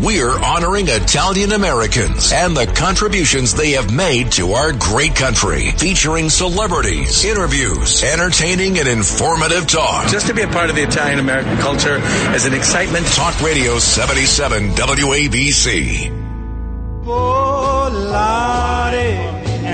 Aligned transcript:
we're 0.00 0.38
honoring 0.38 0.88
Italian 0.88 1.52
Americans 1.52 2.32
and 2.32 2.56
the 2.56 2.66
contributions 2.66 3.54
they 3.54 3.72
have 3.72 3.92
made 3.92 4.32
to 4.32 4.52
our 4.52 4.72
great 4.72 5.14
country. 5.14 5.70
Featuring 5.72 6.30
celebrities, 6.30 7.24
interviews, 7.24 8.02
entertaining 8.02 8.78
and 8.78 8.88
informative 8.88 9.66
talk. 9.66 10.08
Just 10.10 10.28
to 10.28 10.34
be 10.34 10.42
a 10.42 10.48
part 10.48 10.70
of 10.70 10.76
the 10.76 10.82
Italian 10.82 11.18
American 11.18 11.56
culture 11.58 11.96
is 12.34 12.46
an 12.46 12.54
excitement. 12.54 13.06
Talk 13.06 13.40
Radio 13.40 13.78
77 13.78 14.70
WABC. 14.70 16.18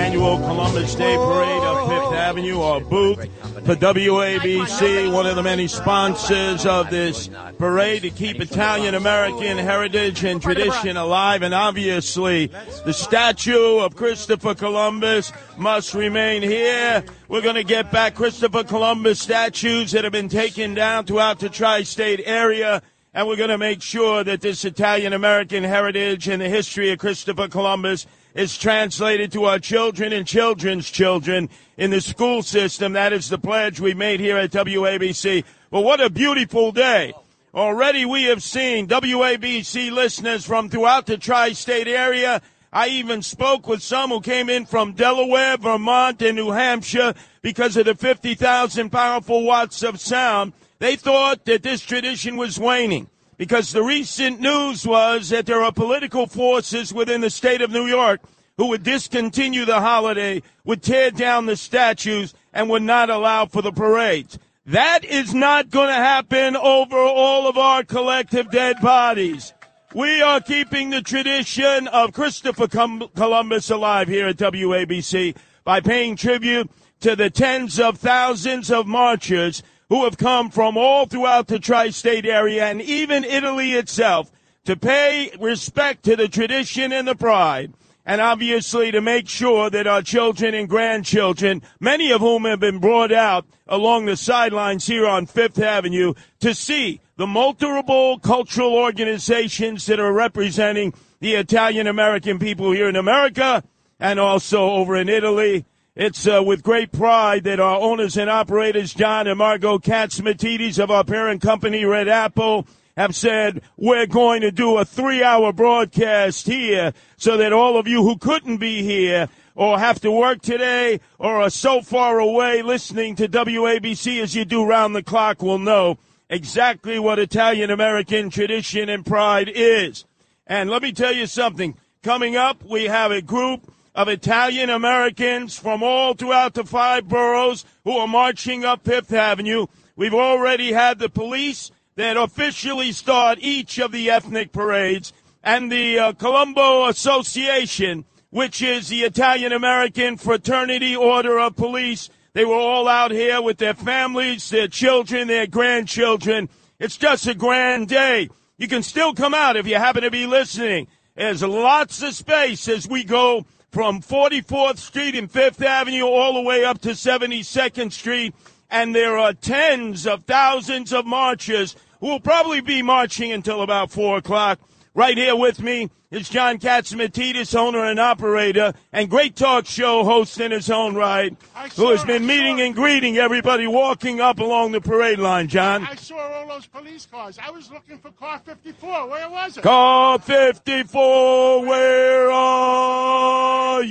Annual 0.05 0.37
Columbus 0.37 0.95
Day 0.97 1.17
Parade 1.17 1.63
of 1.63 1.89
Fifth 1.89 2.13
Avenue, 2.13 2.61
our 2.61 2.79
booth 2.79 3.21
for 3.65 3.75
WABC, 3.75 5.11
one 5.11 5.25
of 5.25 5.35
the 5.35 5.43
many 5.43 5.67
sponsors 5.67 6.67
of 6.67 6.91
this 6.91 7.31
parade 7.57 8.03
to 8.03 8.11
keep 8.11 8.39
Italian 8.39 8.95
American 8.95 9.57
heritage 9.57 10.23
and 10.23 10.43
tradition 10.43 10.99
alive. 10.99 11.41
And 11.41 11.55
obviously, 11.55 12.49
the 12.85 12.93
statue 12.93 13.79
of 13.79 13.97
Christopher 13.97 14.55
Columbus 14.55 15.33
must 15.57 15.95
remain 15.95 16.43
here. 16.43 17.03
We're 17.29 17.41
going 17.41 17.55
to 17.55 17.65
get 17.65 17.91
back 17.91 18.15
Christopher 18.15 18.63
Columbus 18.63 19.23
statues 19.23 19.93
that 19.93 20.05
have 20.05 20.13
been 20.13 20.29
taken 20.29 20.75
down 20.75 21.07
throughout 21.07 21.39
the 21.39 21.49
tri 21.49 21.83
state 21.83 22.21
area 22.27 22.83
and 23.17 23.29
we're 23.29 23.37
going 23.37 23.49
to 23.49 23.59
make 23.59 23.81
sure 23.81 24.25
that 24.25 24.41
this 24.41 24.65
Italian 24.65 25.13
American 25.13 25.63
heritage 25.63 26.27
and 26.27 26.43
the 26.43 26.49
history 26.49 26.91
of 26.91 26.99
Christopher 26.99 27.47
Columbus 27.47 28.09
is 28.35 28.59
translated 28.59 29.31
to 29.33 29.45
our 29.45 29.59
children 29.59 30.13
and 30.13 30.27
children's 30.27 30.91
children 30.91 31.49
in 31.77 31.91
the 31.91 32.01
school 32.01 32.43
system. 32.43 32.93
That 32.93 33.13
is 33.13 33.29
the 33.29 33.39
pledge 33.39 33.81
we 33.81 33.95
made 33.95 34.21
here 34.21 34.37
at 34.37 34.51
WABC. 34.51 35.45
Well, 35.71 35.85
what 35.85 36.01
a 36.01 36.11
beautiful 36.11 36.73
day. 36.73 37.15
Already 37.55 38.05
we 38.05 38.25
have 38.25 38.43
seen 38.43 38.89
WABC 38.89 39.93
listeners 39.93 40.45
from 40.45 40.69
throughout 40.69 41.07
the 41.07 41.17
tri-state 41.17 41.87
area. 41.87 42.43
I 42.73 42.89
even 42.89 43.23
spoke 43.23 43.69
with 43.69 43.81
some 43.81 44.11
who 44.11 44.21
came 44.21 44.51
in 44.51 44.67
from 44.67 44.95
Delaware, 44.95 45.57
Vermont, 45.57 46.21
and 46.23 46.35
New 46.35 46.51
Hampshire 46.51 47.15
because 47.41 47.77
of 47.77 47.87
the 47.87 47.95
50,000 47.95 48.91
powerful 48.91 49.45
watts 49.45 49.85
of 49.85 50.01
sound. 50.01 50.53
They 50.81 50.97
thought 50.97 51.45
that 51.45 51.63
this 51.63 51.83
tradition 51.83 52.37
was 52.37 52.59
waning 52.59 53.09
because 53.37 53.73
the 53.73 53.83
recent 53.83 54.41
news 54.41 54.87
was 54.87 55.31
that 55.31 55.47
there 55.47 55.63
are 55.63 55.73
political 55.73 56.27
forces 56.27 56.93
within 56.93 57.21
the 57.21 57.31
state 57.31 57.61
of 57.61 57.71
New 57.71 57.87
York 57.87 58.21
who 58.57 58.69
would 58.69 58.83
discontinue 58.83 59.65
the 59.65 59.81
holiday, 59.81 60.43
would 60.65 60.83
tear 60.83 61.11
down 61.11 61.47
the 61.47 61.57
statues, 61.57 62.35
and 62.53 62.71
would 62.71 62.83
not 62.83 63.11
allow 63.11 63.47
for 63.47 63.63
the 63.63 63.73
parades. 63.73 64.39
That 64.67 65.05
is 65.05 65.35
not 65.35 65.71
going 65.71 65.89
to 65.89 65.95
happen 65.95 66.57
over 66.57 66.97
all 66.97 67.49
of 67.49 67.59
our 67.59 67.83
collective 67.83 68.51
dead 68.51 68.81
bodies. 68.81 69.53
We 69.93 70.23
are 70.23 70.41
keeping 70.41 70.91
the 70.91 71.03
tradition 71.03 71.89
of 71.89 72.13
Christopher 72.13 72.69
Columbus 72.69 73.71
alive 73.71 74.09
here 74.09 74.29
at 74.29 74.37
WABC 74.37 75.37
by 75.65 75.81
paying 75.81 76.17
tribute 76.17 76.71
to 77.01 77.15
the 77.15 77.31
tens 77.31 77.79
of 77.79 77.99
thousands 77.99 78.71
of 78.71 78.87
marchers 78.87 79.63
who 79.89 80.05
have 80.05 80.17
come 80.17 80.51
from 80.51 80.77
all 80.77 81.07
throughout 81.07 81.47
the 81.47 81.59
tri-state 81.59 82.27
area 82.27 82.65
and 82.65 82.81
even 82.81 83.25
Italy 83.25 83.73
itself 83.73 84.31
to 84.65 84.77
pay 84.77 85.31
respect 85.41 86.03
to 86.05 86.17
the 86.17 86.29
tradition 86.29 86.93
and 86.93 87.07
the 87.07 87.15
pride 87.15 87.73
and 88.07 88.21
obviously 88.21 88.91
to 88.91 89.01
make 89.01 89.29
sure 89.29 89.71
that 89.71 89.87
our 89.87 90.03
children 90.03 90.55
and 90.55 90.69
grandchildren, 90.69 91.63
many 91.81 92.13
of 92.13 92.21
whom 92.21 92.45
have 92.45 92.61
been 92.61 92.79
brought 92.79 93.13
out 93.13 93.47
along 93.67 94.05
the 94.05 94.17
sidelines 94.17 94.87
here 94.87 95.07
on 95.07 95.27
Fifth 95.27 95.59
Avenue 95.59 96.13
to 96.41 96.55
see 96.55 97.01
the 97.17 97.27
multiple 97.27 98.19
cultural 98.19 98.75
organizations 98.75 99.87
that 99.87 100.01
are 100.01 100.13
representing 100.13 100.93
the 101.21 101.35
Italian 101.35 101.87
American 101.87 102.39
people 102.39 102.73
here 102.73 102.89
in 102.89 102.97
America 102.97 103.63
and 103.99 104.21
also 104.21 104.71
over 104.71 104.97
in 104.97 105.09
Italy 105.09 105.65
it's 105.97 106.27
uh, 106.27 106.43
with 106.45 106.65
great 106.65 106.91
pride 106.91 107.45
that 107.45 107.61
our 107.61 107.81
owners 107.81 108.17
and 108.17 108.29
operators, 108.29 108.93
John 108.93 109.29
and 109.29 109.39
Margot 109.39 109.79
Catsimatidis 109.79 110.83
of 110.83 110.91
our 110.91 111.05
parent 111.05 111.41
company, 111.41 111.85
Red 111.85 112.09
Apple, 112.09 112.67
have 112.97 113.15
said 113.15 113.63
we're 113.77 114.07
going 114.07 114.41
to 114.41 114.51
do 114.51 114.77
a 114.79 114.85
three-hour 114.85 115.53
broadcast 115.53 116.47
here 116.47 116.93
so 117.17 117.37
that 117.37 117.53
all 117.53 117.79
of 117.79 117.87
you 117.87 118.03
who 118.03 118.17
couldn't 118.19 118.57
be 118.57 118.83
here 118.83 119.29
or 119.55 119.79
have 119.79 120.01
to 120.01 120.11
work 120.11 120.43
today 120.43 121.01
or 121.21 121.41
are 121.43 121.51
so 121.51 121.81
far 121.81 122.19
away 122.19 122.63
listening 122.63 123.15
to 123.15 123.29
WABC 123.29 124.21
as 124.21 124.35
you 124.35 124.45
do 124.45 124.65
round 124.65 124.97
the 124.97 125.03
clock 125.03 125.43
will 125.43 125.59
know 125.59 125.97
exactly 126.29 126.99
what 126.99 127.21
Italian 127.21 127.71
American 127.71 128.31
tradition 128.31 128.89
and 128.89 129.07
pride 129.07 129.49
is. 129.55 130.05
And 130.45 130.71
let 130.71 130.83
me 130.83 130.91
tell 130.91 131.13
you 131.13 131.27
something. 131.27 131.77
Coming 132.03 132.35
up, 132.35 132.65
we 132.65 132.85
have 132.85 133.13
a 133.13 133.23
group 133.23 133.73
of 133.95 134.09
Italian 134.09 134.71
Americans 134.71 135.57
from 135.57 135.83
all 135.83 136.15
throughout 136.15 136.55
the 136.55 136.65
five 136.65 137.09
boroughs 137.09 137.65
who 137.85 137.93
are 137.97 138.09
marching 138.09 138.65
up 138.65 138.85
Fifth 138.85 139.13
Avenue. 139.13 139.67
We've 139.95 140.15
already 140.15 140.73
had 140.73 140.99
the 140.99 141.09
police 141.09 141.71
that 141.95 142.17
officially 142.17 142.91
start 142.91 143.39
each 143.41 143.79
of 143.79 143.93
the 143.93 144.11
ethnic 144.11 144.51
parades 144.51 145.13
and 145.45 145.71
the 145.71 145.99
uh, 145.99 146.13
Columbia 146.15 146.89
Association, 146.89 148.05
which 148.31 148.63
is 148.63 148.89
the 148.89 149.03
Italian 149.03 149.53
American 149.53 150.17
Fraternity 150.17 150.97
Order 150.97 151.39
of 151.39 151.55
Police. 151.55 152.11
They 152.33 152.45
were 152.45 152.55
all 152.55 152.89
out 152.89 153.13
here 153.13 153.41
with 153.41 153.59
their 153.59 153.75
families, 153.75 154.51
their 154.51 154.67
children, 154.67 155.29
their 155.29 155.47
grandchildren. 155.47 156.49
It's 156.81 156.97
just 156.97 157.29
a 157.29 157.35
grand 157.35 157.89
day. 157.89 158.29
You 158.59 158.67
can 158.67 158.83
still 158.83 159.15
come 159.15 159.35
out 159.35 159.57
if 159.57 159.69
you 159.69 159.77
happen 159.77 160.03
to 160.03 160.11
be 160.11 160.27
listening. 160.27 160.89
There's 161.15 161.45
lots 161.45 162.03
of 162.03 162.13
space 162.15 162.67
as 162.67 162.89
we 162.89 163.05
go 163.05 163.47
from 163.75 164.01
44th 164.01 164.79
Street 164.79 165.17
and 165.17 165.29
Fifth 165.29 165.61
Avenue 165.61 166.05
all 166.05 166.35
the 166.35 166.41
way 166.41 166.65
up 166.65 166.81
to 166.83 166.91
72nd 166.91 167.91
Street. 167.91 168.33
And 168.71 168.95
there 168.95 169.19
are 169.19 169.33
tens 169.33 170.07
of 170.07 170.23
thousands 170.23 170.93
of 170.93 171.05
marchers 171.07 171.75
who 171.99 172.07
will 172.07 172.21
probably 172.21 172.61
be 172.61 172.83
marching 172.83 173.33
until 173.33 173.63
about 173.63 173.91
4 173.91 174.19
o'clock. 174.19 174.61
Right 174.95 175.19
here 175.19 175.35
with 175.35 175.61
me 175.61 175.91
is 176.13 176.29
John 176.29 176.59
Catsimatidis, 176.59 177.57
owner 177.57 177.85
and 177.85 177.99
operator, 177.99 178.75
and 178.93 179.11
great 179.11 179.35
talk 179.35 179.67
show 179.67 180.05
host 180.05 180.39
in 180.39 180.53
his 180.53 180.71
own 180.71 180.95
right, 180.95 181.37
who 181.75 181.91
has 181.91 182.05
been 182.05 182.25
meeting 182.25 182.61
and 182.61 182.77
greeting 182.77 183.17
everybody 183.17 183.67
walking 183.67 184.21
up 184.21 184.39
along 184.39 184.71
the 184.71 184.81
parade 184.81 185.19
line, 185.19 185.49
John. 185.49 185.83
I 185.85 185.97
saw 185.97 186.17
all 186.17 186.47
those 186.47 186.67
police 186.67 187.07
cars. 187.07 187.37
I 187.43 187.51
was 187.51 187.73
looking 187.73 187.99
for 187.99 188.13
car 188.13 188.41
54. 188.45 189.09
Where 189.09 189.29
was 189.29 189.57
it? 189.57 189.65
Car 189.65 190.21
54, 190.21 191.67
where 191.67 192.31
are 192.31 192.84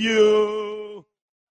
you? 0.04 1.06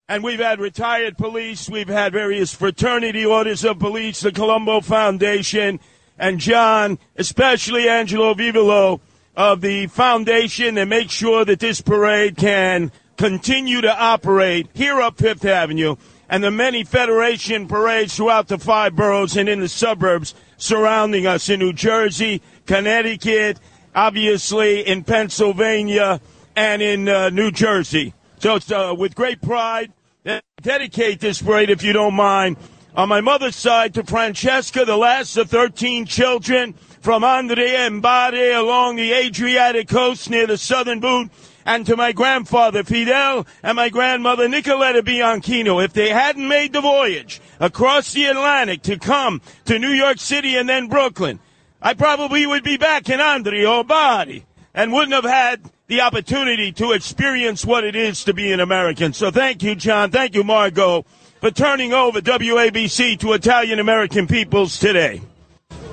And 0.08 0.22
we've 0.22 0.40
had 0.40 0.60
retired 0.60 1.18
police, 1.18 1.68
we've 1.68 1.88
had 1.88 2.12
various 2.12 2.54
fraternity 2.54 3.26
orders 3.26 3.64
of 3.64 3.80
police, 3.80 4.20
the 4.20 4.30
Colombo 4.30 4.80
Foundation, 4.80 5.80
and 6.16 6.38
John, 6.38 6.98
especially 7.16 7.88
Angelo 7.88 8.32
Vivolo, 8.34 9.00
of 9.36 9.60
the 9.60 9.88
foundation 9.88 10.78
and 10.78 10.88
make 10.88 11.10
sure 11.10 11.44
that 11.44 11.58
this 11.58 11.80
parade 11.80 12.36
can 12.36 12.90
continue 13.16 13.80
to 13.80 14.00
operate 14.00 14.68
here 14.72 15.00
up 15.00 15.18
Fifth 15.18 15.44
Avenue 15.44 15.96
and 16.28 16.42
the 16.42 16.50
many 16.50 16.84
Federation 16.84 17.68
parades 17.68 18.16
throughout 18.16 18.48
the 18.48 18.58
five 18.58 18.96
boroughs 18.96 19.36
and 19.36 19.48
in 19.48 19.60
the 19.60 19.68
suburbs 19.68 20.34
surrounding 20.56 21.26
us 21.26 21.48
in 21.48 21.60
New 21.60 21.72
Jersey, 21.72 22.42
Connecticut, 22.66 23.60
obviously 23.94 24.86
in 24.86 25.04
Pennsylvania, 25.04 26.20
and 26.56 26.80
in 26.80 27.08
uh, 27.08 27.28
New 27.30 27.50
Jersey. 27.50 28.14
So 28.38 28.56
it's 28.56 28.70
uh, 28.70 28.94
with 28.96 29.14
great 29.14 29.40
pride 29.40 29.92
dedicate 30.62 31.20
this 31.20 31.40
parade, 31.40 31.70
if 31.70 31.84
you 31.84 31.92
don't 31.92 32.14
mind, 32.14 32.56
on 32.96 33.08
my 33.08 33.20
mother's 33.20 33.54
side 33.54 33.94
to 33.94 34.02
Francesca, 34.02 34.84
the 34.84 34.96
last 34.96 35.36
of 35.36 35.50
13 35.50 36.06
children 36.06 36.72
from 37.00 37.22
Andria 37.22 37.86
and 37.86 38.04
along 38.04 38.96
the 38.96 39.12
Adriatic 39.12 39.88
coast 39.88 40.28
near 40.28 40.46
the 40.46 40.58
southern 40.58 40.98
boot, 40.98 41.30
and 41.64 41.86
to 41.86 41.96
my 41.96 42.10
grandfather 42.12 42.82
Fidel 42.82 43.46
and 43.62 43.76
my 43.76 43.88
grandmother 43.90 44.48
Nicoletta 44.48 45.02
Bianchino. 45.02 45.84
If 45.84 45.92
they 45.92 46.08
hadn't 46.08 46.48
made 46.48 46.72
the 46.72 46.80
voyage 46.80 47.40
across 47.60 48.12
the 48.12 48.24
Atlantic 48.24 48.82
to 48.82 48.98
come 48.98 49.42
to 49.66 49.78
New 49.78 49.90
York 49.90 50.18
City 50.18 50.56
and 50.56 50.68
then 50.68 50.88
Brooklyn, 50.88 51.38
I 51.82 51.94
probably 51.94 52.46
would 52.46 52.64
be 52.64 52.76
back 52.76 53.08
in 53.08 53.20
Andria 53.20 53.70
or 53.70 53.84
Bari 53.84 54.46
and 54.74 54.92
wouldn't 54.92 55.12
have 55.12 55.24
had 55.24 55.70
the 55.88 56.00
opportunity 56.00 56.72
to 56.72 56.92
experience 56.92 57.64
what 57.64 57.84
it 57.84 57.94
is 57.94 58.24
to 58.24 58.34
be 58.34 58.52
an 58.52 58.60
American. 58.60 59.12
So 59.12 59.30
thank 59.30 59.62
you, 59.62 59.74
John. 59.74 60.10
Thank 60.10 60.34
you, 60.34 60.42
Margot, 60.42 61.04
for 61.40 61.50
turning 61.50 61.92
over 61.92 62.20
WABC 62.20 63.18
to 63.20 63.32
Italian 63.32 63.78
American 63.78 64.26
peoples 64.26 64.78
today. 64.78 65.20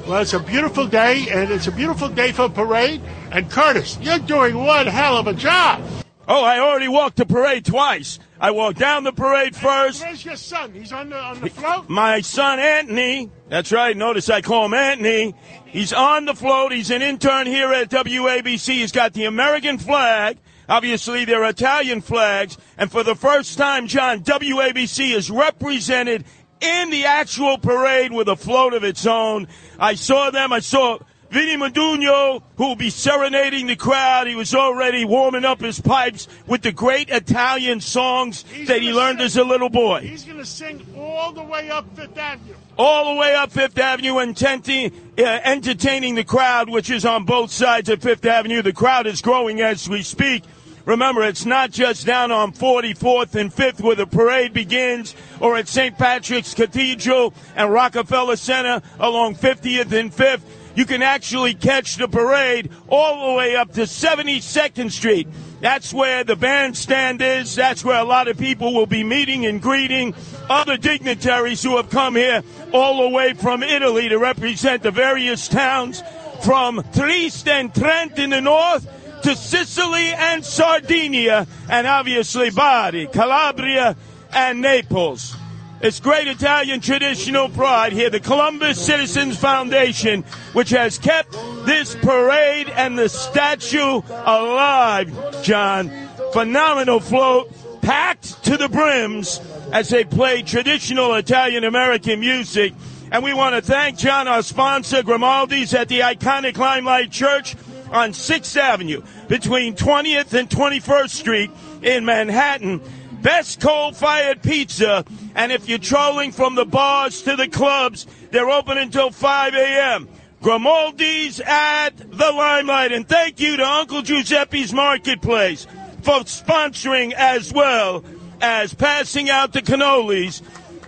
Well, 0.08 0.22
it's 0.22 0.34
a 0.34 0.40
beautiful 0.40 0.86
day, 0.88 1.28
and 1.32 1.50
it's 1.50 1.68
a 1.68 1.72
beautiful 1.72 2.10
day 2.10 2.34
for 2.34 2.50
parade. 2.50 3.02
And 3.32 3.50
Curtis, 3.50 3.98
you're 4.02 4.20
doing 4.20 4.58
one 4.58 4.88
hell 4.88 5.18
of 5.18 5.28
a 5.28 5.34
job. 5.34 5.82
Oh, 6.28 6.44
I 6.44 6.60
already 6.60 6.88
walked 6.88 7.18
the 7.18 7.26
parade 7.26 7.66
twice. 7.66 8.18
I 8.40 8.52
walked 8.52 8.80
down 8.80 9.04
the 9.04 9.12
parade 9.12 9.56
first. 9.56 10.02
Where's 10.02 10.24
your 10.24 10.36
son? 10.38 10.74
He's 10.74 10.94
on 10.94 11.10
the 11.10 11.18
on 11.18 11.42
the 11.42 11.50
float. 11.50 11.90
My 11.90 12.22
son 12.22 12.60
Anthony. 12.60 13.30
That's 13.50 13.72
right. 13.72 13.96
Notice 13.96 14.30
I 14.30 14.42
call 14.42 14.66
him 14.66 14.74
Anthony. 14.74 15.36
He's 15.66 15.92
on 15.92 16.26
the 16.26 16.34
float. 16.34 16.72
He's 16.72 16.92
an 16.92 17.02
intern 17.02 17.48
here 17.48 17.74
at 17.74 17.90
WABC. 17.90 18.74
He's 18.74 18.92
got 18.92 19.14
the 19.14 19.26
American 19.26 19.78
flag. 19.78 20.38
Obviously, 20.70 21.26
they're 21.26 21.44
Italian 21.44 22.00
flags. 22.02 22.58
And 22.78 22.90
for 22.90 23.04
the 23.04 23.16
first 23.16 23.58
time, 23.58 23.88
John, 23.88 24.22
WABC 24.22 25.14
is 25.14 25.30
represented 25.30 26.24
in 26.62 26.90
the 26.90 27.06
actual 27.06 27.58
parade 27.58 28.14
with 28.14 28.30
a 28.30 28.38
float 28.38 28.74
of 28.74 28.84
its 28.84 29.06
own. 29.06 29.48
I 29.78 29.96
saw 29.96 30.32
them. 30.32 30.54
I 30.54 30.60
saw 30.60 31.00
Vinny 31.34 31.58
Madugno, 31.58 32.44
who 32.58 32.68
will 32.68 32.76
be 32.76 32.92
serenading 32.92 33.66
the 33.66 33.76
crowd. 33.76 34.28
He 34.28 34.36
was 34.36 34.54
already 34.54 35.04
warming 35.04 35.46
up 35.46 35.62
his 35.62 35.82
pipes 35.82 36.28
with 36.46 36.62
the 36.62 36.72
great 36.72 37.10
Italian 37.10 37.82
songs 37.82 38.46
He's 38.54 38.68
that 38.68 38.84
he 38.84 38.94
learned 38.94 39.18
sing- 39.18 39.26
as 39.26 39.38
a 39.38 39.44
little 39.44 39.70
boy. 39.70 40.02
He's 40.02 40.24
going 40.26 40.38
to 40.38 40.46
sing 40.46 40.86
all 40.96 41.32
the 41.32 41.42
way 41.42 41.72
up 41.72 41.88
Fifth 41.96 42.16
Avenue. 42.20 42.54
all 42.78 43.16
the 43.16 43.20
way 43.20 43.34
up 43.34 43.52
Fifth 43.52 43.80
Avenue, 43.80 44.16
uh, 44.20 45.24
entertaining 45.24 46.14
the 46.14 46.24
crowd, 46.24 46.70
which 46.70 46.92
is 46.92 47.04
on 47.04 47.24
both 47.26 47.52
sides 47.52 47.90
of 47.90 48.04
Fifth 48.04 48.26
Avenue. 48.28 48.62
The 48.62 48.72
crowd 48.72 49.08
is 49.08 49.20
growing 49.20 49.60
as 49.60 49.90
we 49.90 50.04
speak. 50.04 50.44
Remember, 50.86 51.24
it's 51.24 51.46
not 51.48 51.72
just 51.72 52.06
down 52.06 52.32
on 52.32 52.52
44th 52.52 53.34
and 53.34 53.52
5th 53.52 53.82
where 53.82 53.96
the 53.96 54.06
parade 54.06 54.54
begins, 54.54 55.16
or 55.40 55.56
at 55.58 55.68
St. 55.68 55.98
Patrick's 55.98 56.54
Cathedral 56.54 57.34
and 57.56 57.72
Rockefeller 57.72 58.36
Center 58.36 58.82
along 59.00 59.36
50th 59.36 59.92
and 59.94 60.14
5th. 60.14 60.42
You 60.76 60.86
can 60.86 61.04
actually 61.04 61.54
catch 61.54 61.98
the 61.98 62.08
parade 62.08 62.72
all 62.90 63.30
the 63.30 63.38
way 63.38 63.56
up 63.56 63.74
to 63.74 63.82
72nd 63.82 64.92
Street. 64.92 65.28
That's 65.62 65.94
where 65.94 66.24
the 66.24 66.36
bandstand 66.36 67.22
is. 67.22 67.56
That's 67.56 67.86
where 67.86 68.00
a 68.00 68.04
lot 68.04 68.28
of 68.28 68.38
people 68.38 68.74
will 68.74 68.88
be 68.88 69.04
meeting 69.04 69.46
and 69.46 69.62
greeting 69.62 70.16
other 70.50 70.78
dignitaries 70.78 71.64
who 71.64 71.78
have 71.78 71.90
come 71.90 72.16
here 72.16 72.44
all 72.74 73.04
the 73.04 73.10
way 73.10 73.34
from 73.34 73.64
Italy 73.64 74.10
to 74.10 74.18
represent 74.18 74.84
the 74.84 74.92
various 74.92 75.48
towns 75.48 76.02
from 76.44 76.84
Trieste 76.94 77.48
and 77.48 77.74
Trent 77.74 78.20
in 78.20 78.32
the 78.32 78.42
north 78.42 78.88
to 79.24 79.36
Sicily 79.38 80.08
and 80.08 80.44
Sardinia, 80.44 81.48
and 81.70 81.88
obviously 81.88 82.50
Bari, 82.50 83.08
Calabria, 83.08 83.96
and 84.34 84.60
Naples. 84.60 85.38
It's 85.84 86.00
great 86.00 86.30
Italian 86.30 86.80
traditional 86.80 87.50
pride 87.50 87.92
here. 87.92 88.10
The 88.10 88.22
Columbus 88.22 88.84
Citizens 88.84 89.38
Foundation, 89.38 90.24
which 90.54 90.70
has 90.70 90.98
kept 90.98 91.34
this 91.66 91.94
parade 91.96 92.70
and 92.70 92.98
the 92.98 93.10
statue 93.10 94.02
alive, 94.10 95.44
John. 95.44 95.92
Phenomenal 96.32 97.02
float, 97.02 97.52
packed 97.82 98.46
to 98.46 98.56
the 98.56 98.70
brims 98.70 99.42
as 99.74 99.90
they 99.90 100.06
play 100.06 100.42
traditional 100.42 101.16
Italian 101.16 101.66
American 101.66 102.22
music. 102.22 102.74
And 103.12 103.22
we 103.22 103.34
want 103.34 103.54
to 103.56 103.62
thank 103.62 103.98
John, 103.98 104.30
our 104.30 104.42
sponsor, 104.42 105.04
Grimaldi's 105.04 105.74
at 105.74 105.90
the 105.90 106.00
iconic 106.00 106.56
Limelight 106.58 107.12
Church 107.12 107.58
on 107.92 108.12
6th 108.12 108.56
Avenue 108.56 109.04
between 109.28 109.76
20th 109.76 110.32
and 110.32 110.50
21st 110.50 111.10
Street 111.10 111.52
in 111.82 112.06
Manhattan. 112.06 112.82
Best 113.22 113.60
coal 113.60 113.92
fired 113.92 114.42
pizza. 114.42 115.04
And 115.36 115.52
if 115.52 115.68
you're 115.68 115.80
trolling 115.80 116.32
from 116.32 116.56
the 116.56 116.66
bars 116.66 117.22
to 117.24 117.36
the 117.36 117.48
clubs, 117.48 118.06
they're 118.32 118.50
open 118.50 118.78
until 118.78 119.12
5 119.12 119.56
a.m. 119.56 120.08
Grimaldi's 120.42 121.40
at 121.40 121.92
the 121.98 122.32
Limelight. 122.32 122.92
And 122.92 123.08
thank 123.08 123.40
you 123.40 123.58
to 123.58 123.66
Uncle 123.66 124.02
Giuseppe's 124.02 124.74
Marketplace 124.74 125.66
for 126.02 126.20
sponsoring 126.20 127.14
as 127.14 127.54
well 127.54 128.04
as 128.42 128.74
passing 128.74 129.30
out 129.30 129.54
the 129.54 129.62
cannolis. 129.62 130.42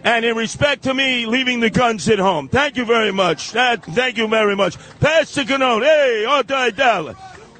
And 0.04 0.24
in 0.24 0.36
respect 0.36 0.84
to 0.84 0.94
me, 0.94 1.26
leaving 1.26 1.62
the 1.62 1.72
guns 1.72 2.08
at 2.10 2.20
home. 2.20 2.48
Thank 2.48 2.78
you 2.78 2.86
very 2.86 3.12
much. 3.12 3.54
That, 3.54 3.84
thank 3.84 4.18
you 4.18 4.28
very 4.28 4.56
much. 4.56 4.78
Pass 5.00 5.34
the 5.34 5.42
cannoli. 5.42 5.86
Hey, 5.86 6.26
Otto 6.26 6.70
Dollar. 6.70 7.16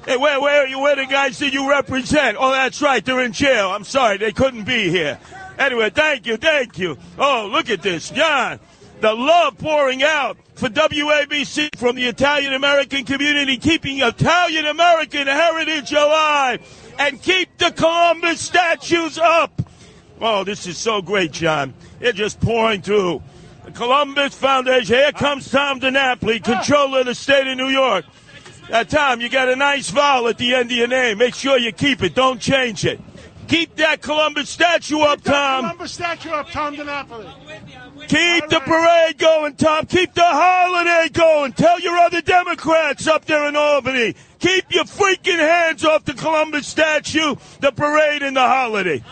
Hey, 0.06 0.16
where, 0.16 0.40
where 0.40 0.62
are 0.62 0.68
you? 0.68 0.78
Where 0.78 0.94
the 0.94 1.06
guys 1.06 1.38
did 1.38 1.52
you 1.52 1.68
represent? 1.68 2.36
Oh, 2.38 2.52
that's 2.52 2.80
right. 2.80 3.04
They're 3.04 3.24
in 3.24 3.32
jail. 3.32 3.70
I'm 3.70 3.82
sorry. 3.82 4.18
They 4.18 4.30
couldn't 4.30 4.62
be 4.62 4.90
here. 4.90 5.18
Anyway, 5.58 5.90
thank 5.90 6.26
you. 6.26 6.36
Thank 6.36 6.78
you. 6.78 6.98
Oh, 7.18 7.48
look 7.50 7.70
at 7.70 7.82
this. 7.82 8.10
John, 8.10 8.60
the 9.00 9.14
love 9.14 9.58
pouring 9.58 10.02
out 10.02 10.36
for 10.54 10.68
WABC 10.68 11.76
from 11.76 11.96
the 11.96 12.06
Italian 12.06 12.54
American 12.54 13.04
community, 13.04 13.56
keeping 13.56 14.00
Italian 14.00 14.66
American 14.66 15.26
heritage 15.26 15.92
alive 15.92 16.60
and 16.98 17.20
keep 17.20 17.56
the 17.58 17.70
Columbus 17.70 18.40
statues 18.40 19.18
up. 19.18 19.62
Oh, 20.20 20.44
this 20.44 20.66
is 20.66 20.78
so 20.78 21.02
great, 21.02 21.32
John. 21.32 21.74
They're 22.00 22.12
just 22.12 22.40
pouring 22.40 22.82
through. 22.82 23.22
The 23.64 23.72
Columbus 23.72 24.34
Foundation. 24.34 24.94
Here 24.94 25.12
comes 25.12 25.50
Tom 25.50 25.80
DiNapoli, 25.80 26.42
controller 26.42 27.00
of 27.00 27.06
the 27.06 27.14
state 27.14 27.46
of 27.46 27.56
New 27.56 27.68
York. 27.68 28.04
Uh, 28.70 28.84
Tom, 28.84 29.20
you 29.20 29.28
got 29.28 29.48
a 29.48 29.56
nice 29.56 29.90
vowel 29.90 30.28
at 30.28 30.38
the 30.38 30.54
end 30.54 30.70
of 30.70 30.76
your 30.76 30.88
name. 30.88 31.18
Make 31.18 31.34
sure 31.34 31.58
you 31.58 31.72
keep 31.72 32.02
it. 32.02 32.14
Don't 32.14 32.40
change 32.40 32.84
it. 32.84 33.00
Keep 33.48 33.76
that 33.76 34.02
Columbus 34.02 34.50
statue 34.50 34.98
up, 35.00 35.22
Tom. 35.22 35.64
Columbus 35.64 35.92
statue 35.92 36.30
of 36.30 36.50
Tom 36.50 36.74
DiNapoli. 36.74 37.30
Keep 38.08 38.48
the 38.48 38.60
parade 38.60 39.18
going, 39.18 39.54
Tom. 39.54 39.86
Keep 39.86 40.14
the 40.14 40.22
holiday 40.24 41.08
going. 41.12 41.52
Tell 41.52 41.78
your 41.80 41.96
other 41.96 42.20
Democrats 42.20 43.06
up 43.06 43.24
there 43.24 43.48
in 43.48 43.54
Albany. 43.54 44.14
Keep 44.40 44.72
your 44.72 44.84
freaking 44.84 45.38
hands 45.38 45.84
off 45.84 46.04
the 46.04 46.14
Columbus 46.14 46.66
statue, 46.66 47.36
the 47.60 47.70
parade, 47.70 48.22
and 48.22 48.36
the 48.36 48.40
holiday. 48.40 49.02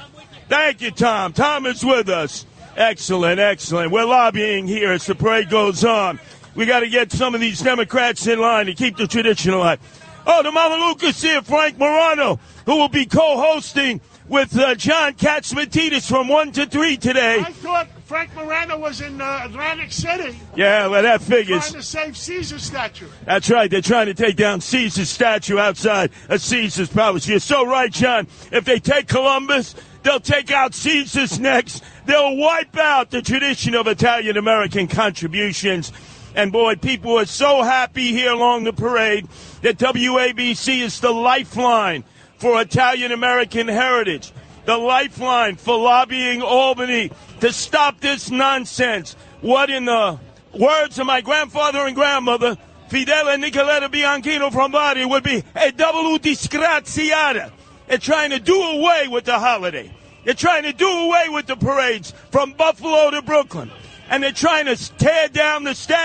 Thank 0.48 0.80
you, 0.80 0.90
Tom. 0.90 1.32
Tom 1.32 1.66
is 1.66 1.84
with 1.84 2.08
us. 2.08 2.44
Excellent, 2.76 3.38
excellent. 3.38 3.92
We're 3.92 4.04
lobbying 4.04 4.66
here 4.66 4.92
as 4.92 5.06
the 5.06 5.14
parade 5.14 5.48
goes 5.48 5.84
on. 5.84 6.18
We 6.56 6.66
got 6.66 6.80
to 6.80 6.88
get 6.88 7.12
some 7.12 7.34
of 7.34 7.40
these 7.40 7.60
Democrats 7.60 8.26
in 8.26 8.40
line 8.40 8.66
to 8.66 8.74
keep 8.74 8.96
the 8.96 9.06
tradition 9.06 9.52
alive. 9.52 9.80
Oh, 10.26 10.42
the 10.42 10.50
Mama 10.50 10.86
Lucas 10.86 11.20
here, 11.22 11.42
Frank 11.42 11.78
Morano, 11.78 12.40
who 12.66 12.76
will 12.76 12.88
be 12.88 13.06
co-hosting 13.06 14.00
with 14.28 14.56
uh, 14.58 14.74
John 14.74 15.14
Catsimatidis 15.14 16.08
from 16.08 16.28
1 16.28 16.52
to 16.52 16.66
3 16.66 16.96
today. 16.96 17.40
I 17.40 17.52
thought 17.52 17.88
Frank 18.06 18.34
Morano 18.34 18.78
was 18.78 19.00
in 19.00 19.20
uh, 19.20 19.42
Atlantic 19.44 19.92
City 19.92 20.38
Yeah, 20.54 20.86
well, 20.88 21.02
that 21.02 21.20
figures. 21.22 21.62
trying 21.70 21.74
to 21.74 21.82
save 21.82 22.16
Caesar's 22.16 22.62
statue. 22.62 23.06
That's 23.24 23.50
right. 23.50 23.70
They're 23.70 23.80
trying 23.82 24.06
to 24.06 24.14
take 24.14 24.36
down 24.36 24.60
Caesar's 24.60 25.08
statue 25.10 25.58
outside 25.58 26.10
of 26.28 26.40
Caesar's 26.40 26.88
palace. 26.90 27.26
You're 27.28 27.38
so 27.40 27.66
right, 27.66 27.92
John. 27.92 28.26
If 28.52 28.64
they 28.64 28.78
take 28.78 29.08
Columbus, 29.08 29.74
they'll 30.02 30.20
take 30.20 30.50
out 30.50 30.74
Caesar's 30.74 31.38
next. 31.38 31.82
They'll 32.06 32.36
wipe 32.36 32.76
out 32.76 33.10
the 33.10 33.22
tradition 33.22 33.74
of 33.74 33.86
Italian 33.86 34.36
American 34.36 34.86
contributions. 34.86 35.92
And 36.34 36.50
boy, 36.50 36.76
people 36.76 37.18
are 37.18 37.26
so 37.26 37.62
happy 37.62 38.08
here 38.10 38.32
along 38.32 38.64
the 38.64 38.72
parade 38.72 39.28
that 39.62 39.78
WABC 39.78 40.80
is 40.80 41.00
the 41.00 41.12
lifeline 41.12 42.04
for 42.44 42.60
Italian 42.60 43.10
American 43.10 43.66
heritage, 43.68 44.30
the 44.66 44.76
lifeline 44.76 45.56
for 45.56 45.78
lobbying 45.78 46.42
Albany 46.42 47.10
to 47.40 47.50
stop 47.50 48.00
this 48.00 48.30
nonsense. 48.30 49.16
What 49.40 49.70
in 49.70 49.86
the 49.86 50.18
words 50.52 50.98
of 50.98 51.06
my 51.06 51.22
grandfather 51.22 51.86
and 51.86 51.96
grandmother, 51.96 52.58
Fidel 52.88 53.30
and 53.30 53.42
Nicoletta 53.42 53.88
Bianchino 53.88 54.52
from 54.52 54.72
Bari, 54.72 55.06
would 55.06 55.22
be 55.22 55.42
a 55.56 55.72
double 55.72 56.18
disgraziata. 56.18 57.50
They're 57.86 57.96
trying 57.96 58.28
to 58.28 58.40
do 58.40 58.60
away 58.60 59.08
with 59.08 59.24
the 59.24 59.38
holiday. 59.38 59.90
They're 60.26 60.34
trying 60.34 60.64
to 60.64 60.74
do 60.74 60.86
away 60.86 61.30
with 61.30 61.46
the 61.46 61.56
parades 61.56 62.12
from 62.30 62.52
Buffalo 62.52 63.10
to 63.10 63.22
Brooklyn. 63.22 63.70
And 64.10 64.22
they're 64.22 64.32
trying 64.32 64.66
to 64.66 64.76
tear 64.96 65.28
down 65.28 65.64
the 65.64 65.74
statue. 65.74 66.04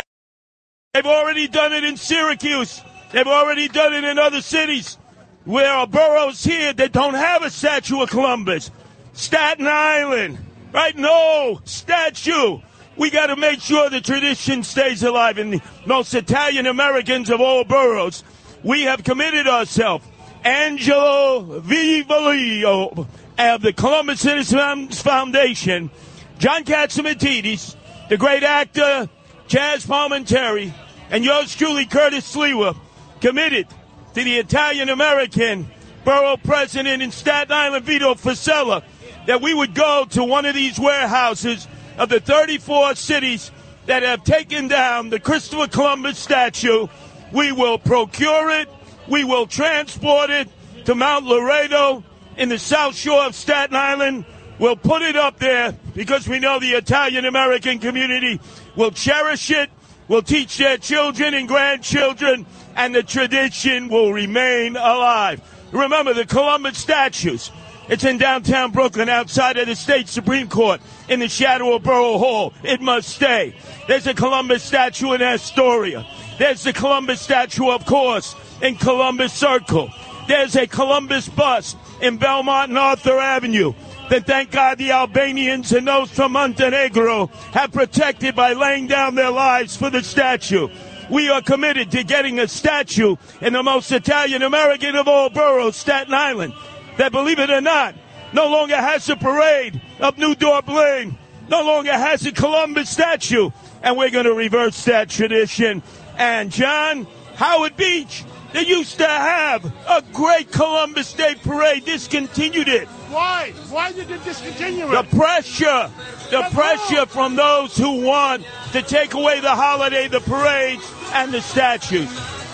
They've 0.93 1.05
already 1.05 1.50
done 1.50 1.74
it 1.74 1.84
in 1.84 1.98
Syracuse. 1.98 2.81
They've 3.12 3.27
already 3.27 3.67
done 3.67 3.93
it 3.93 4.05
in 4.05 4.17
other 4.17 4.39
cities 4.39 4.98
where 5.46 5.72
are 5.72 5.88
boroughs 5.88 6.43
here 6.43 6.74
that 6.74 6.91
don't 6.91 7.13
have 7.13 7.43
a 7.43 7.50
statue 7.50 8.01
of 8.01 8.10
Columbus. 8.10 8.72
Staten 9.13 9.67
Island, 9.67 10.38
right? 10.74 10.96
No 10.96 11.60
statue. 11.65 12.60
We 12.98 13.10
got 13.10 13.27
to 13.27 13.36
make 13.36 13.62
sure 13.62 13.89
the 13.89 14.01
tradition 14.01 14.63
stays 14.63 15.03
alive. 15.03 15.38
And 15.38 15.53
the 15.53 15.62
most 15.86 16.13
Italian 16.13 16.67
Americans 16.67 17.29
of 17.29 17.41
all 17.41 17.63
boroughs, 17.63 18.24
we 18.63 18.84
have 18.84 19.03
committed 19.03 19.48
ourselves. 19.48 20.05
Angelo 20.43 21.60
Vivolo 21.60 23.08
of 23.38 23.62
the 23.62 23.74
Columbus 23.74 24.22
Citizens 24.22 25.01
Foundation, 25.01 25.89
John 26.38 26.63
Catsimatidis, 26.63 27.75
the 28.10 28.17
great 28.17 28.43
actor 28.43 29.10
Chaz 29.48 29.86
Palminteri, 29.86 30.72
and 31.10 31.25
yours 31.25 31.55
truly, 31.55 31.86
Curtis 31.86 32.36
Sliwa, 32.36 32.77
committed 33.19 33.67
to 34.13 34.24
the 34.24 34.38
Italian 34.38 34.89
American 34.89 35.70
borough 36.04 36.38
president 36.38 37.01
in 37.01 37.12
Staten 37.12 37.51
Island, 37.51 37.86
Vito 37.86 38.16
Fossella, 38.16 38.84
that 39.28 39.42
we 39.42 39.54
would 39.54 39.75
go 39.75 40.06
to 40.12 40.24
one 40.24 40.46
of 40.46 40.56
these 40.56 40.80
warehouses 40.80 41.68
of 41.98 42.10
the 42.10 42.20
34 42.20 42.96
cities 42.96 43.51
that 43.86 44.04
have 44.04 44.24
taken 44.24 44.68
down 44.68 45.10
the 45.10 45.20
Christopher 45.20 45.68
Columbus 45.68 46.18
statue. 46.18 46.88
We 47.32 47.51
will 47.51 47.78
procure 47.78 48.50
it. 48.51 48.70
We 49.08 49.24
will 49.24 49.48
transport 49.48 50.30
it 50.30 50.48
to 50.86 50.96
Mount 50.96 51.25
Loretto 51.25 52.04
in 52.38 52.50
the 52.50 52.60
South 52.60 52.96
Shore 52.96 53.24
of 53.24 53.36
Staten 53.36 53.75
Island. 53.75 54.25
We'll 54.58 54.75
put 54.75 55.01
it 55.01 55.16
up 55.16 55.39
there 55.39 55.75
because 55.96 56.28
we 56.28 56.39
know 56.39 56.60
the 56.60 56.72
Italian 56.72 57.25
American 57.25 57.80
community 57.80 58.39
will 58.75 58.92
cherish 58.92 59.51
it, 59.51 59.70
will 60.08 60.22
teach 60.22 60.58
their 60.58 60.78
children 60.78 61.34
and 61.34 61.48
grandchildren, 61.48 62.46
and 62.79 62.95
the 62.95 63.03
tradition 63.03 63.89
will 63.89 64.13
remain 64.13 64.77
alive. 64.77 65.41
Remember 65.74 66.13
the 66.13 66.25
Columbus 66.25 66.77
statues. 66.77 67.51
It's 67.89 68.05
in 68.05 68.17
downtown 68.17 68.71
Brooklyn 68.71 69.09
outside 69.09 69.57
of 69.57 69.67
the 69.67 69.75
state 69.75 70.07
Supreme 70.07 70.48
Court 70.48 70.79
in 71.09 71.19
the 71.19 71.27
shadow 71.27 71.75
of 71.75 71.83
Borough 71.83 72.17
Hall. 72.17 72.53
It 72.63 72.79
must 72.79 73.09
stay. 73.09 73.53
There's 73.89 74.07
a 74.07 74.13
Columbus 74.13 74.63
statue 74.63 75.12
in 75.12 75.21
Astoria. 75.21 76.07
There's 76.38 76.63
the 76.63 76.71
Columbus 76.71 77.19
statue, 77.19 77.69
of 77.69 77.86
course, 77.86 78.33
in 78.62 78.75
Columbus 78.75 79.33
Circle. 79.33 79.89
There's 80.29 80.55
a 80.55 80.65
Columbus 80.65 81.27
bust 81.27 81.75
in 82.01 82.15
Belmont 82.15 82.69
and 82.69 82.77
Arthur 82.77 83.19
Avenue 83.19 83.74
that 84.09 84.25
thank 84.25 84.51
God 84.51 84.77
the 84.77 84.91
Albanians 84.91 85.74
and 85.74 85.86
those 85.86 86.12
from 86.12 86.31
Montenegro 86.31 87.27
have 87.51 87.74
protected 87.74 88.36
by 88.36 88.53
laying 88.53 88.88
down 88.88 89.15
their 89.15 89.31
lives 89.31 89.75
for 89.75 89.89
the 89.89 90.01
statue. 90.01 90.69
We 91.10 91.30
are 91.30 91.42
committed 91.42 91.92
to 91.92 92.04
getting 92.04 92.39
a 92.39 92.48
statue 92.48 93.16
in 93.42 93.54
the 93.54 93.63
most 93.63 93.92
Italian 93.92 94.44
American 94.44 94.96
of 94.96 95.08
all 95.08 95.30
boroughs, 95.30 95.75
Staten 95.75 96.13
Island 96.13 96.54
that, 96.98 97.12
believe 97.12 97.39
it 97.39 97.50
or 97.50 97.62
not, 97.62 97.96
no 98.34 98.48
longer 98.48 98.75
has 98.75 99.10
a 99.10 99.16
parade 99.16 99.82
of 100.00 100.18
New 100.18 100.36
Lane, 100.68 101.18
no 101.48 101.63
longer 101.63 101.94
has 101.94 102.25
a 102.25 102.32
Columbus 102.32 102.89
statue, 102.89 103.50
and 103.82 103.98
we're 103.98 104.12
going 104.12 104.25
to 104.25 104.34
reverse 104.34 104.84
that 104.86 105.10
tradition. 105.10 105.82
And 106.18 106.51
John, 106.51 107.08
Howard 107.36 107.75
Beach, 107.78 108.25
they 108.54 108.66
used 108.66 108.98
to 108.98 109.08
have 109.08 109.66
a 109.66 110.04
great 110.13 110.51
Columbus 110.51 111.13
Day 111.13 111.36
parade, 111.36 111.86
discontinued 111.86 112.68
it. 112.68 112.88
Why? 113.10 113.54
Why 113.70 113.92
did 113.92 114.12
it 114.12 114.24
discontinue 114.24 114.92
it? 114.92 115.10
The 115.10 115.18
pressure, 115.18 115.92
the 116.30 116.48
pressure 116.51 117.06
from 117.08 117.36
those 117.36 117.75
who 117.75 118.04
want 118.04 118.46
to 118.72 118.82
take 118.84 119.16
away 119.16 119.39
the 119.39 119.56
holiday, 119.56 120.08
the 120.08 120.20
parades, 120.20 120.84
and 121.13 121.34
the 121.34 121.42
statues. 121.42 122.10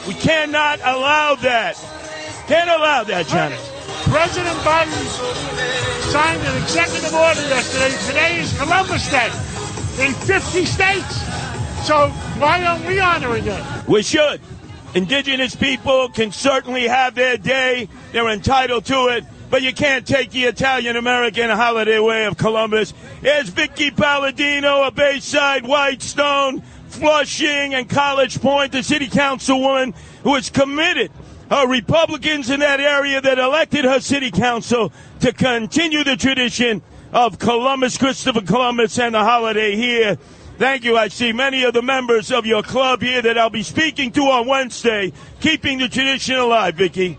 We 0.07 0.13
cannot 0.13 0.79
allow 0.79 1.35
that. 1.35 1.75
Can't 2.47 2.69
allow 2.69 3.03
that, 3.03 3.27
Janice. 3.27 3.71
President 4.03 4.55
Biden 4.59 4.93
signed 6.11 6.41
an 6.41 6.61
executive 6.63 7.13
order 7.13 7.41
yesterday. 7.49 7.91
Today 8.07 8.39
is 8.39 8.57
Columbus 8.57 9.09
Day 9.09 9.29
in 9.99 10.13
50 10.13 10.65
states. 10.65 11.21
So 11.85 12.09
why 12.39 12.63
aren't 12.63 12.85
we 12.85 12.99
honoring 12.99 13.45
it? 13.47 13.87
We 13.87 14.03
should. 14.03 14.39
Indigenous 14.93 15.55
people 15.55 16.07
can 16.09 16.31
certainly 16.31 16.87
have 16.87 17.15
their 17.15 17.35
day. 17.35 17.89
They're 18.13 18.29
entitled 18.29 18.85
to 18.85 19.07
it. 19.07 19.25
But 19.55 19.63
you 19.63 19.73
can't 19.73 20.05
take 20.05 20.31
the 20.31 20.43
Italian 20.43 20.97
American 20.97 21.49
holiday 21.49 21.95
away 21.95 22.25
of 22.25 22.35
Columbus. 22.35 22.93
It's 23.21 23.47
Vicky 23.47 23.89
Palladino, 23.89 24.83
a 24.83 24.91
Bayside 24.91 25.65
Whitestone, 25.65 26.61
Flushing, 26.89 27.73
and 27.73 27.89
College 27.89 28.41
Point, 28.41 28.73
the 28.73 28.83
city 28.83 29.07
councilwoman 29.07 29.95
who 30.23 30.35
is 30.35 30.49
committed 30.49 31.09
uh, 31.49 31.65
Republicans 31.69 32.49
in 32.49 32.59
that 32.59 32.81
area 32.81 33.21
that 33.21 33.39
elected 33.39 33.85
her 33.85 34.01
city 34.01 34.29
council 34.29 34.91
to 35.21 35.31
continue 35.31 36.03
the 36.03 36.17
tradition 36.17 36.81
of 37.13 37.39
Columbus, 37.39 37.97
Christopher 37.97 38.41
Columbus, 38.41 38.99
and 38.99 39.15
the 39.15 39.23
holiday 39.23 39.77
here. 39.77 40.17
Thank 40.57 40.83
you. 40.83 40.97
I 40.97 41.07
see 41.07 41.31
many 41.31 41.63
of 41.63 41.73
the 41.73 41.81
members 41.81 42.29
of 42.29 42.45
your 42.45 42.61
club 42.61 43.01
here 43.01 43.21
that 43.21 43.37
I'll 43.37 43.49
be 43.49 43.63
speaking 43.63 44.11
to 44.11 44.21
on 44.23 44.47
Wednesday, 44.47 45.13
keeping 45.39 45.77
the 45.77 45.87
tradition 45.87 46.35
alive, 46.35 46.75
Vicky. 46.75 47.17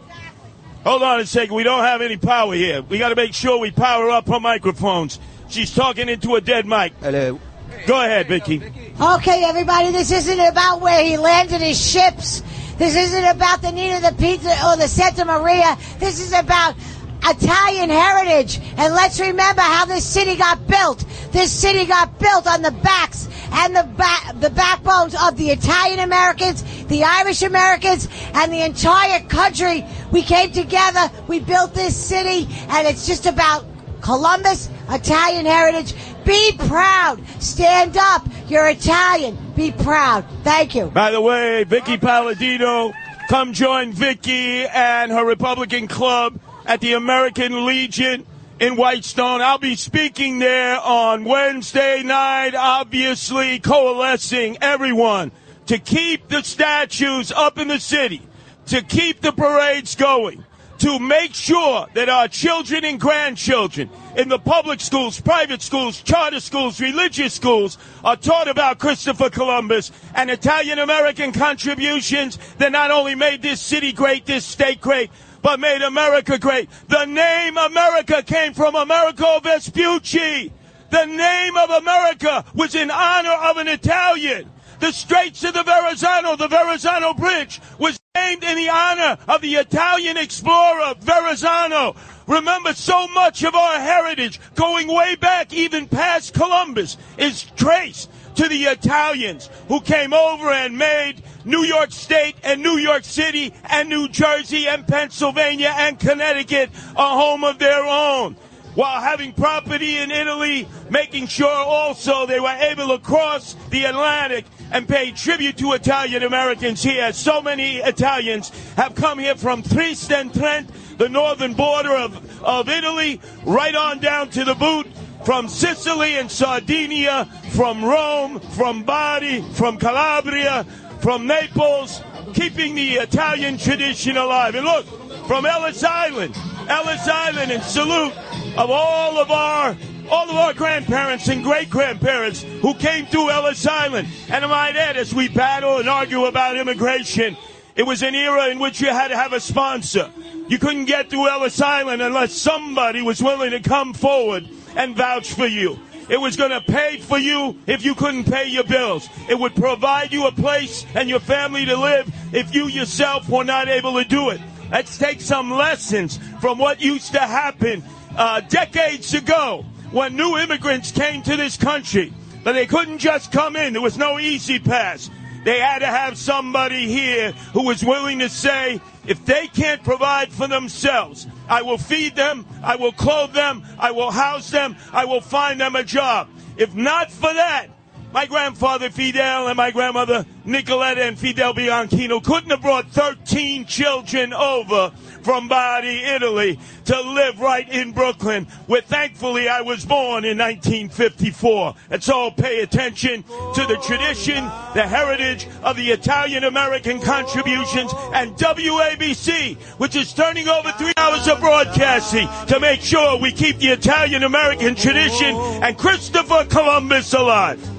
Hold 0.87 1.03
on 1.03 1.19
a 1.19 1.27
second. 1.27 1.57
We 1.57 1.65
don't 1.65 1.83
have 1.83 2.01
any 2.01 2.17
power 2.17 2.55
here. 2.55 2.81
We 2.81 2.99
got 2.99 3.09
to 3.09 3.17
make 3.17 3.35
sure 3.35 3.59
we 3.59 3.73
power 3.73 4.09
up 4.09 4.29
her 4.29 4.39
microphones. 4.39 5.19
She's 5.49 5.75
talking 5.75 6.09
into 6.09 6.37
a 6.37 6.41
dead 6.41 6.65
mic. 6.65 6.93
Hello. 7.01 7.41
Go 7.89 8.01
ahead, 8.01 8.29
Vicky. 8.29 8.63
Okay, 9.01 9.43
everybody, 9.43 9.91
this 9.91 10.13
isn't 10.13 10.39
about 10.39 10.81
where 10.81 11.03
he 11.03 11.17
landed 11.17 11.61
his 11.61 11.85
ships. 11.85 12.41
This 12.79 12.95
isn't 12.95 13.25
about 13.25 13.63
the 13.63 13.73
need 13.73 13.97
of 13.97 14.03
the 14.03 14.15
Pinta 14.17 14.57
or 14.65 14.77
the 14.77 14.87
Santa 14.87 15.25
Maria. 15.25 15.77
This 15.99 16.21
is 16.21 16.33
about 16.33 16.77
Italian 17.25 17.91
heritage. 17.91 18.61
And 18.77 18.95
let's 18.95 19.21
remember 19.21 19.63
how 19.63 19.85
this 19.85 20.05
city 20.05 20.37
got 20.37 20.67
built. 20.67 21.05
This 21.33 21.53
city 21.53 21.85
got 21.85 22.19
built 22.19 22.47
on 22.47 22.63
the 22.63 22.71
backs 22.71 23.29
and 23.53 23.75
the 23.75 23.85
back, 23.97 24.41
the 24.41 24.51
backbones 24.51 25.15
of 25.15 25.37
the 25.37 25.51
Italian 25.51 26.01
Americans, 26.01 26.63
the 26.87 27.05
Irish 27.05 27.43
Americans, 27.43 28.09
and 28.35 28.53
the 28.53 28.65
entire 28.65 29.21
country. 29.21 29.85
We 30.11 30.23
came 30.23 30.53
together. 30.53 31.11
We 31.27 31.41
built 31.41 31.75
this 31.75 31.97
city, 31.97 32.49
and 32.69 32.87
it's 32.87 33.07
just 33.07 33.27
about 33.27 33.65
Columbus, 34.01 34.69
Italian 34.89 35.47
heritage. 35.47 35.95
Be 36.25 36.53
proud. 36.59 37.21
Stand 37.41 37.97
up. 37.97 38.27
You're 38.49 38.69
Italian. 38.69 39.37
Be 39.55 39.73
proud. 39.73 40.25
Thank 40.43 40.75
you. 40.75 40.87
By 40.87 41.11
the 41.11 41.21
way, 41.21 41.65
Vicky 41.65 41.97
Palladino, 41.97 42.93
come 43.29 43.53
join 43.53 43.93
Vicky 43.93 44.67
and 44.67 45.11
her 45.13 45.25
Republican 45.25 45.89
club 45.89 46.39
at 46.67 46.81
the 46.81 46.93
American 46.93 47.65
Legion 47.65 48.27
in 48.61 48.77
Whitestone. 48.77 49.41
I'll 49.41 49.59
be 49.59 49.77
speaking 49.77 50.39
there 50.39 50.79
on 50.81 51.25
Wednesday 51.25 52.03
night, 52.03 52.55
obviously 52.55 53.59
coalescing 53.61 54.59
everyone 54.61 55.33
to 55.67 55.79
keep 55.79 56.29
the 56.29 56.43
statues 56.43 57.33
up 57.33 57.59
in 57.59 57.69
the 57.69 57.81
city, 57.81 58.23
to 58.67 58.83
keep 58.83 59.21
the 59.21 59.33
parades 59.33 59.95
going 59.95 60.45
to 60.79 60.99
make 60.99 61.35
sure 61.35 61.87
that 61.95 62.09
our 62.09 62.29
children 62.29 62.85
and 62.85 63.01
grandchildren 63.01 63.89
in 64.17 64.29
the 64.29 64.39
public 64.39 64.81
schools, 64.81 65.21
private 65.21 65.63
schools, 65.63 66.03
charter 66.03 66.41
schools, 66.41 66.81
religious 66.81 67.33
schools 67.33 67.79
are 68.05 68.17
taught 68.17 68.49
about 68.49 68.79
Christopher 68.79 69.31
Columbus 69.31 69.91
and 70.15 70.31
Italian 70.31 70.79
American 70.79 71.33
contributions 71.33 72.39
that 72.59 72.73
not 72.73 72.91
only 72.91 73.15
made 73.15 73.41
this 73.41 73.61
city 73.61 73.93
great, 73.93 74.27
this 74.27 74.45
state 74.45 74.81
great, 74.81 75.11
but 75.47 75.61
made 75.61 75.81
America 75.81 76.41
great. 76.41 76.69
The 76.89 77.05
name 77.05 77.57
America 77.57 78.21
came 78.21 78.53
from 78.53 78.75
Americo 78.75 79.39
Vespucci. 79.39 80.53
The 80.91 81.05
name 81.05 81.57
of 81.57 81.71
America 81.71 82.45
was 82.53 82.75
in 82.75 82.91
honor 82.91 83.31
of 83.31 83.57
an 83.57 83.69
Italian. 83.69 84.51
The 84.81 84.91
Straits 84.91 85.45
of 85.45 85.55
the 85.55 85.63
Verrazano, 85.63 86.35
the 86.35 86.49
Verrazano 86.49 87.15
Bridge, 87.15 87.61
was 87.79 87.97
named 88.17 88.43
in 88.43 88.57
the 88.57 88.69
honor 88.69 89.19
of 89.29 89.41
the 89.41 89.55
Italian 89.55 90.17
explorer 90.17 90.95
Verrazano. 90.99 91.95
Remember, 92.27 92.75
so 92.75 93.07
much 93.07 93.45
of 93.45 93.55
our 93.55 93.79
heritage, 93.79 94.41
going 94.57 94.89
way 94.89 95.15
back, 95.15 95.53
even 95.53 95.87
past 95.87 96.35
Columbus, 96.35 96.97
is 97.19 97.45
traced 97.55 98.11
to 98.35 98.49
the 98.49 98.65
Italians 98.65 99.49
who 99.69 99.81
came 99.81 100.13
over 100.13 100.51
and 100.51 100.77
made 100.77 101.23
New 101.47 101.63
York 101.63 101.93
State 101.93 102.35
and 102.43 102.61
New 102.61 102.77
York 102.77 103.05
City 103.05 103.55
and 103.71 103.89
New 103.89 104.09
Jersey 104.09 104.67
and 104.67 104.87
Pennsylvania 104.87 105.73
and 105.75 105.99
Connecticut 105.99 106.71
a 106.97 107.09
home 107.09 107.45
of 107.45 107.61
their 107.61 107.85
own 107.85 108.35
while 108.75 109.01
having 109.01 109.33
property 109.33 109.97
in 109.97 110.11
Italy, 110.11 110.69
making 110.91 111.29
sure 111.29 111.49
also 111.49 112.27
they 112.27 112.41
were 112.41 112.49
able 112.49 112.89
to 112.89 112.99
cross 112.99 113.55
the 113.71 113.85
Atlantic 113.85 114.45
and 114.71 114.87
pay 114.87 115.13
tribute 115.13 115.57
to 115.57 115.73
Italian 115.73 116.25
Americans 116.25 116.83
here. 116.83 117.11
So 117.13 117.41
many 117.41 117.77
Italians 117.77 118.51
have 118.75 118.95
come 118.95 119.19
here 119.19 119.37
from 119.37 119.63
Trieste 119.63 120.13
and 120.13 120.35
Trent, 120.35 120.69
the 120.99 121.09
northern 121.09 121.55
border 121.55 121.95
of, 121.95 122.43
of 122.43 122.69
Italy, 122.69 123.21
right 123.45 123.75
on 123.75 124.01
down 124.01 124.29
to 124.31 124.45
the 124.45 124.55
boot 124.55 124.89
from 125.25 125.49
Sicily 125.49 126.17
and 126.17 126.31
Sardinia, 126.31 127.25
from 127.53 127.85
Rome, 127.85 128.41
from 128.41 128.83
Bari, 128.85 129.43
from 129.55 129.79
Calabria, 129.79 130.67
from 131.01 131.27
Naples, 131.27 132.03
keeping 132.35 132.75
the 132.75 132.95
Italian 132.95 133.59
tradition 133.59 134.17
alive. 134.17 134.55
And 134.55 134.65
look, 134.65 134.87
from 135.27 135.47
Ellis 135.47 135.83
Island, 135.83 136.37
Ellis 136.69 137.07
Island, 137.09 137.53
and 137.53 137.63
salute 137.63 138.13
of 138.57 138.71
all 138.71 139.19
of 139.19 139.31
our 139.31 139.77
all 140.09 140.31
of 140.31 140.37
our 140.37 140.55
grandparents 140.55 141.27
and 141.29 141.43
great 141.43 141.69
grandparents 141.69 142.43
who 142.43 142.75
came 142.75 143.07
through 143.07 143.29
Ellis 143.31 143.67
Island. 143.67 144.07
And 144.29 144.45
I 144.45 144.49
might 144.49 144.77
add, 144.77 144.97
as 144.97 145.13
we 145.13 145.29
battle 145.29 145.79
and 145.79 145.89
argue 145.89 146.27
about 146.27 146.57
immigration, 146.57 147.37
it 147.75 147.83
was 147.85 148.03
an 148.03 148.15
era 148.15 148.49
in 148.49 148.59
which 148.59 148.81
you 148.81 148.89
had 148.89 149.09
to 149.09 149.17
have 149.17 149.33
a 149.33 149.41
sponsor. 149.41 150.11
You 150.49 150.59
couldn't 150.59 150.85
get 150.85 151.11
through 151.11 151.29
Ellis 151.29 151.61
Island 151.61 152.03
unless 152.03 152.33
somebody 152.33 153.03
was 153.03 153.23
willing 153.23 153.51
to 153.51 153.61
come 153.61 153.95
forward 153.95 154.49
and 154.77 154.97
vouch 154.97 155.33
for 155.33 155.47
you. 155.47 155.79
It 156.09 156.21
was 156.21 156.37
going 156.37 156.51
to 156.51 156.61
pay 156.61 156.99
for 156.99 157.19
you 157.19 157.59
if 157.67 157.85
you 157.85 157.95
couldn't 157.95 158.25
pay 158.25 158.47
your 158.47 158.65
bills. 158.65 159.09
It 159.29 159.39
would 159.39 159.57
provide 159.57 160.13
you 160.13 160.27
a 160.27 160.33
place 160.33 160.87
and 160.95 161.09
your 161.09 161.21
family 161.21 161.65
to 161.67 161.77
live 161.77 162.09
if 162.33 162.55
you 162.55 162.69
yourself 162.69 163.29
were 163.29 163.45
not 163.45 163.69
able 163.69 163.95
to 163.95 164.05
do 164.05 164.31
it. 164.31 164.41
Let's 164.71 164.99
take 164.99 165.21
some 165.21 165.51
lessons 165.51 166.19
from 166.41 166.59
what 166.59 166.81
used 166.81 167.13
to 167.13 167.21
happen 167.21 167.83
uh, 168.17 168.41
decades 168.41 169.15
ago 169.15 169.65
when 169.91 170.17
new 170.17 170.37
immigrants 170.37 170.91
came 170.91 171.23
to 171.23 171.37
this 171.37 171.57
country. 171.57 172.13
But 172.45 172.53
they 172.53 172.67
couldn't 172.67 172.99
just 172.99 173.33
come 173.33 173.57
in. 173.57 173.73
There 173.73 173.83
was 173.83 173.99
no 173.99 174.19
easy 174.19 174.59
pass. 174.59 175.11
They 175.45 175.61
had 175.61 175.81
to 175.81 175.87
have 175.87 176.19
somebody 176.19 176.89
here 176.89 177.33
who 177.53 177.65
was 177.65 177.85
willing 177.85 178.19
to 178.21 178.29
say, 178.29 178.81
if 179.07 179.25
they 179.25 179.47
can't 179.49 179.83
provide 179.83 180.33
for 180.33 180.49
themselves, 180.49 181.27
I 181.49 181.63
will 181.63 181.79
feed 181.79 182.17
them, 182.17 182.47
I 182.63 182.77
will 182.77 182.93
clothe 182.93 183.33
them, 183.33 183.65
I 183.79 183.91
will 183.93 184.11
house 184.11 184.51
them, 184.51 184.77
I 184.93 185.05
will 185.05 185.21
find 185.21 185.61
them 185.61 185.77
a 185.77 185.85
job. 185.85 186.29
If 186.57 186.75
not 186.75 187.11
for 187.11 187.33
that, 187.33 187.69
my 188.17 188.25
grandfather 188.25 188.89
Fidel 188.89 189.49
and 189.49 189.59
my 189.59 189.71
grandmother 189.71 190.25
Nicoletta 190.47 191.07
and 191.07 191.19
Fidel 191.19 191.53
Bianchino 191.53 192.25
couldn't 192.25 192.49
have 192.49 192.63
brought 192.63 192.89
13 192.89 193.67
children 193.67 194.33
over 194.33 194.91
from 195.21 195.49
Bari, 195.49 196.03
Italy 196.03 196.59
to 196.87 196.99
live 196.99 197.39
right 197.41 197.69
in 197.69 197.93
Brooklyn, 197.93 198.47
where 198.69 198.81
thankfully 198.81 199.51
I 199.51 199.61
was 199.61 199.85
born 199.85 200.25
in 200.25 200.39
1954. 200.39 201.75
Let's 201.91 202.09
all 202.09 202.31
pay 202.31 202.61
attention 202.63 203.23
to 203.23 203.67
the 203.67 203.79
tradition, 203.85 204.45
the 204.73 204.87
heritage 204.89 205.47
of 205.63 205.77
the 205.77 205.91
Italian 205.91 206.45
American 206.45 207.03
contributions 207.03 207.93
and 208.15 208.35
WABC, 208.37 209.59
which 209.79 209.95
is 209.95 210.15
turning 210.15 210.49
over 210.49 210.73
three 210.73 210.95
hours 210.97 211.29
of 211.29 211.39
broadcasting 211.41 212.29
to 212.47 212.61
make 212.61 212.81
sure 212.81 213.19
we 213.19 213.31
keep 213.31 213.59
the 213.59 213.69
Italian 213.69 214.23
American 214.23 214.75
tradition 214.75 215.37
and 215.37 215.77
Christopher 215.77 216.47
Columbus 216.49 217.13
alive. 217.13 217.76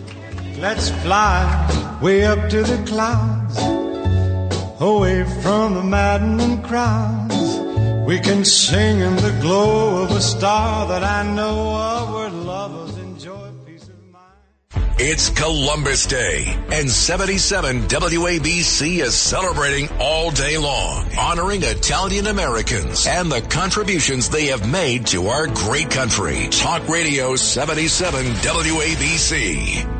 Let's 0.60 0.90
fly 0.90 2.00
way 2.02 2.26
up 2.26 2.50
to 2.50 2.64
the 2.64 2.84
clouds, 2.88 3.60
away 4.82 5.24
from 5.44 5.76
the 5.76 5.84
maddening 5.84 6.64
crowds. 6.64 7.60
We 8.08 8.20
can 8.20 8.44
sing 8.44 9.00
in 9.00 9.18
the 9.18 9.38
glow 9.40 10.02
of 10.02 10.10
a 10.10 10.20
star 10.20 10.88
that 10.88 11.04
I 11.04 11.32
know 11.36 11.76
of 11.76 12.14
where 12.14 12.30
lovers 12.32 12.98
enjoy 12.98 13.52
peace 13.68 13.88
of 13.88 14.04
mind. 14.06 14.96
It's 14.98 15.30
Columbus 15.30 16.08
Day, 16.08 16.58
and 16.72 16.90
77 16.90 17.82
WABC 17.82 19.02
is 19.02 19.14
celebrating 19.14 19.90
all 20.00 20.32
day 20.32 20.58
long, 20.58 21.06
honoring 21.20 21.62
Italian 21.62 22.26
Americans 22.26 23.06
and 23.06 23.32
the 23.32 23.42
contributions 23.42 24.30
they 24.30 24.48
have 24.48 24.68
made 24.68 25.06
to 25.08 25.28
our 25.28 25.46
great 25.46 25.92
country. 25.92 26.48
Talk 26.50 26.88
Radio 26.90 27.36
77 27.36 28.26
WABC. 28.26 29.97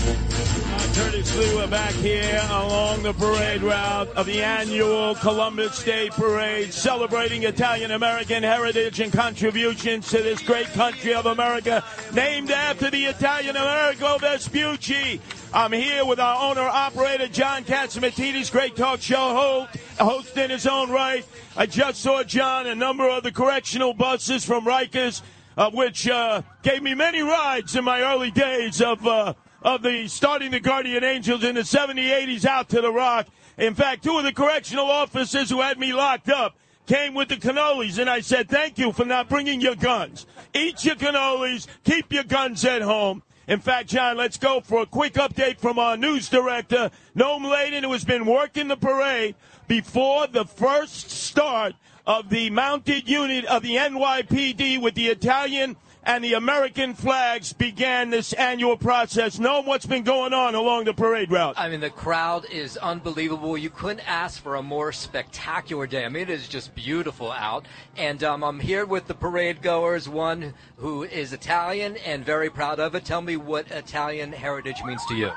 Curtis 0.00 1.30
Sliwa, 1.34 1.68
back 1.70 1.92
here 1.92 2.40
along 2.48 3.02
the 3.02 3.12
parade 3.12 3.62
route 3.62 4.08
of 4.16 4.24
the 4.24 4.42
annual 4.42 5.14
Columbus 5.16 5.84
Day 5.84 6.08
Parade, 6.08 6.72
celebrating 6.72 7.42
Italian 7.42 7.90
American 7.90 8.42
heritage 8.42 9.00
and 9.00 9.12
contributions 9.12 10.08
to 10.08 10.22
this 10.22 10.42
great 10.42 10.66
country 10.68 11.12
of 11.12 11.26
America, 11.26 11.84
named 12.14 12.50
after 12.50 12.90
the 12.90 13.04
Italian 13.04 13.56
Amerigo 13.56 14.16
Vespucci. 14.18 15.20
I'm 15.52 15.72
here 15.72 16.06
with 16.06 16.18
our 16.18 16.50
owner 16.50 16.62
operator, 16.62 17.28
John 17.28 17.64
Catsimatidis, 17.64 18.50
great 18.50 18.76
talk 18.76 19.00
show 19.00 19.34
host, 19.34 19.76
host 19.98 20.36
in 20.38 20.48
his 20.48 20.66
own 20.66 20.90
right. 20.90 21.26
I 21.56 21.66
just 21.66 22.00
saw 22.00 22.22
John, 22.22 22.66
a 22.66 22.74
number 22.74 23.08
of 23.08 23.22
the 23.22 23.32
correctional 23.32 23.92
buses 23.92 24.46
from 24.46 24.64
Rikers, 24.64 25.20
uh, 25.58 25.70
which 25.70 26.08
uh, 26.08 26.40
gave 26.62 26.82
me 26.82 26.94
many 26.94 27.20
rides 27.20 27.76
in 27.76 27.84
my 27.84 28.00
early 28.00 28.30
days 28.30 28.80
of. 28.80 29.06
Uh, 29.06 29.34
of 29.62 29.82
the 29.82 30.08
starting 30.08 30.50
the 30.50 30.60
Guardian 30.60 31.04
Angels 31.04 31.44
in 31.44 31.54
the 31.54 31.62
70s, 31.62 32.10
80s 32.10 32.44
out 32.44 32.68
to 32.70 32.80
the 32.80 32.92
Rock. 32.92 33.28
In 33.58 33.74
fact, 33.74 34.04
two 34.04 34.16
of 34.16 34.24
the 34.24 34.32
correctional 34.32 34.86
officers 34.86 35.50
who 35.50 35.60
had 35.60 35.78
me 35.78 35.92
locked 35.92 36.30
up 36.30 36.56
came 36.86 37.14
with 37.14 37.28
the 37.28 37.36
cannolis, 37.36 37.98
and 37.98 38.08
I 38.08 38.20
said, 38.20 38.48
thank 38.48 38.78
you 38.78 38.92
for 38.92 39.04
not 39.04 39.28
bringing 39.28 39.60
your 39.60 39.76
guns. 39.76 40.26
Eat 40.54 40.84
your 40.84 40.96
cannolis, 40.96 41.66
keep 41.84 42.12
your 42.12 42.24
guns 42.24 42.64
at 42.64 42.82
home. 42.82 43.22
In 43.46 43.60
fact, 43.60 43.88
John, 43.88 44.16
let's 44.16 44.36
go 44.38 44.60
for 44.60 44.82
a 44.82 44.86
quick 44.86 45.14
update 45.14 45.58
from 45.58 45.78
our 45.78 45.96
news 45.96 46.28
director, 46.28 46.90
Noam 47.16 47.50
Laden, 47.50 47.84
who 47.84 47.92
has 47.92 48.04
been 48.04 48.24
working 48.24 48.68
the 48.68 48.76
parade 48.76 49.34
before 49.66 50.26
the 50.26 50.44
first 50.44 51.10
start 51.10 51.74
of 52.06 52.28
the 52.30 52.50
mounted 52.50 53.08
unit 53.08 53.44
of 53.46 53.62
the 53.62 53.76
NYPD 53.76 54.80
with 54.80 54.94
the 54.94 55.08
Italian 55.08 55.76
and 56.04 56.24
the 56.24 56.34
American 56.34 56.94
flags 56.94 57.52
began 57.52 58.10
this 58.10 58.32
annual 58.32 58.76
process. 58.76 59.38
Know 59.38 59.62
what's 59.62 59.86
been 59.86 60.02
going 60.02 60.32
on 60.32 60.54
along 60.54 60.84
the 60.84 60.94
parade 60.94 61.30
route. 61.30 61.54
I 61.58 61.68
mean, 61.68 61.80
the 61.80 61.90
crowd 61.90 62.46
is 62.50 62.76
unbelievable. 62.78 63.58
You 63.58 63.70
couldn't 63.70 64.08
ask 64.08 64.42
for 64.42 64.56
a 64.56 64.62
more 64.62 64.92
spectacular 64.92 65.86
day. 65.86 66.04
I 66.04 66.08
mean, 66.08 66.22
it 66.22 66.30
is 66.30 66.48
just 66.48 66.74
beautiful 66.74 67.30
out. 67.30 67.66
And 67.96 68.24
um, 68.24 68.42
I'm 68.42 68.60
here 68.60 68.86
with 68.86 69.06
the 69.06 69.14
parade 69.14 69.62
goers, 69.62 70.08
one 70.08 70.54
who 70.76 71.04
is 71.04 71.32
Italian 71.32 71.96
and 71.98 72.24
very 72.24 72.48
proud 72.48 72.80
of 72.80 72.94
it. 72.94 73.04
Tell 73.04 73.20
me 73.20 73.36
what 73.36 73.70
Italian 73.70 74.32
heritage 74.32 74.82
means 74.84 75.04
to 75.06 75.14
you. 75.14 75.30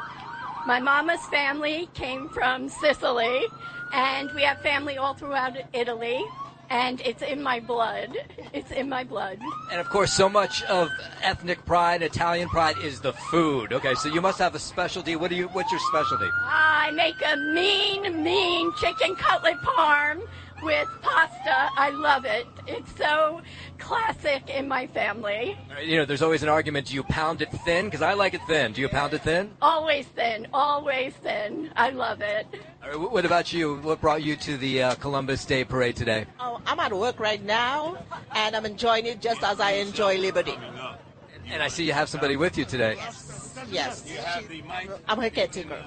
My 0.65 0.80
mama's 0.80 1.26
family 1.28 1.89
came 1.93 2.30
from 2.30 2.69
Sicily, 2.69 3.43
and 3.93 4.32
we 4.34 4.43
have 4.43 4.62
family 4.62 4.97
all 4.97 5.13
throughout 5.13 5.58
Italy 5.73 6.23
and 6.73 7.01
it's 7.01 7.21
in 7.21 7.41
my 7.41 7.59
blood. 7.59 8.17
It's 8.51 8.71
in 8.71 8.89
my 8.89 9.03
blood. 9.03 9.39
And 9.71 9.79
of 9.79 9.89
course, 9.89 10.12
so 10.13 10.27
much 10.27 10.63
of 10.63 10.89
ethnic 11.21 11.65
pride, 11.65 12.01
Italian 12.01 12.49
pride, 12.49 12.77
is 12.83 12.99
the 12.99 13.13
food. 13.13 13.73
Okay, 13.73 13.93
so 13.95 14.09
you 14.09 14.21
must 14.21 14.39
have 14.39 14.53
a 14.55 14.59
specialty. 14.59 15.15
What 15.15 15.29
do 15.29 15.36
you? 15.36 15.47
What's 15.49 15.71
your 15.71 15.81
specialty? 15.91 16.27
I 16.43 16.91
make 16.91 17.15
a 17.25 17.38
mean, 17.38 18.23
mean 18.23 18.71
chicken 18.79 19.15
cutlet 19.15 19.57
parm 19.62 20.21
with 20.63 20.88
pasta. 21.02 21.69
I 21.78 21.89
love 21.89 22.26
it. 22.26 22.47
It's 22.67 22.95
so 22.97 23.41
classic 23.78 24.49
in 24.49 24.67
my 24.67 24.88
family. 24.88 25.58
You 25.84 25.97
know, 25.97 26.06
there's 26.06 26.21
always 26.21 26.43
an 26.43 26.49
argument. 26.49 26.88
Do 26.88 26.95
you 26.95 27.04
pound 27.04 27.41
it 27.41 27.52
thin? 27.65 27.86
Because 27.86 28.02
I 28.02 28.13
like 28.13 28.34
it 28.34 28.41
thin. 28.47 28.73
Do 28.73 28.82
you 28.82 28.89
pound 28.89 29.13
it 29.13 29.21
thin? 29.21 29.52
Always 29.62 30.08
thin. 30.08 30.47
Always 30.54 31.13
thin. 31.15 31.71
I 31.76 31.89
love 31.89 32.21
it. 32.21 32.47
what 32.95 33.26
about 33.26 33.52
you? 33.52 33.76
What 33.78 34.02
brought 34.02 34.23
you 34.23 34.36
to 34.38 34.58
the 34.58 34.84
uh, 34.84 34.95
Columbus 34.95 35.45
Day 35.45 35.63
Parade 35.63 35.95
today? 35.95 36.26
Oh, 36.39 36.62
I'm 36.65 36.80
at 36.80 36.93
work 36.93 37.19
right 37.19 37.43
now, 37.43 37.97
and 38.36 38.56
I'm 38.56 38.65
enjoying 38.65 39.06
it 39.06 39.21
just 39.21 39.43
as 39.43 39.60
I 39.60 39.71
enjoy 39.71 40.17
liberty. 40.17 40.58
And 41.47 41.62
I 41.62 41.67
see 41.67 41.86
you 41.86 41.93
have 41.93 42.10
somebody 42.10 42.38
with 42.38 42.58
you 42.58 42.65
today. 42.65 42.95
Yes. 42.97 43.30
Yes. 43.69 44.04
I'm 45.08 45.19
her 45.19 45.30
caretaker. 45.30 45.78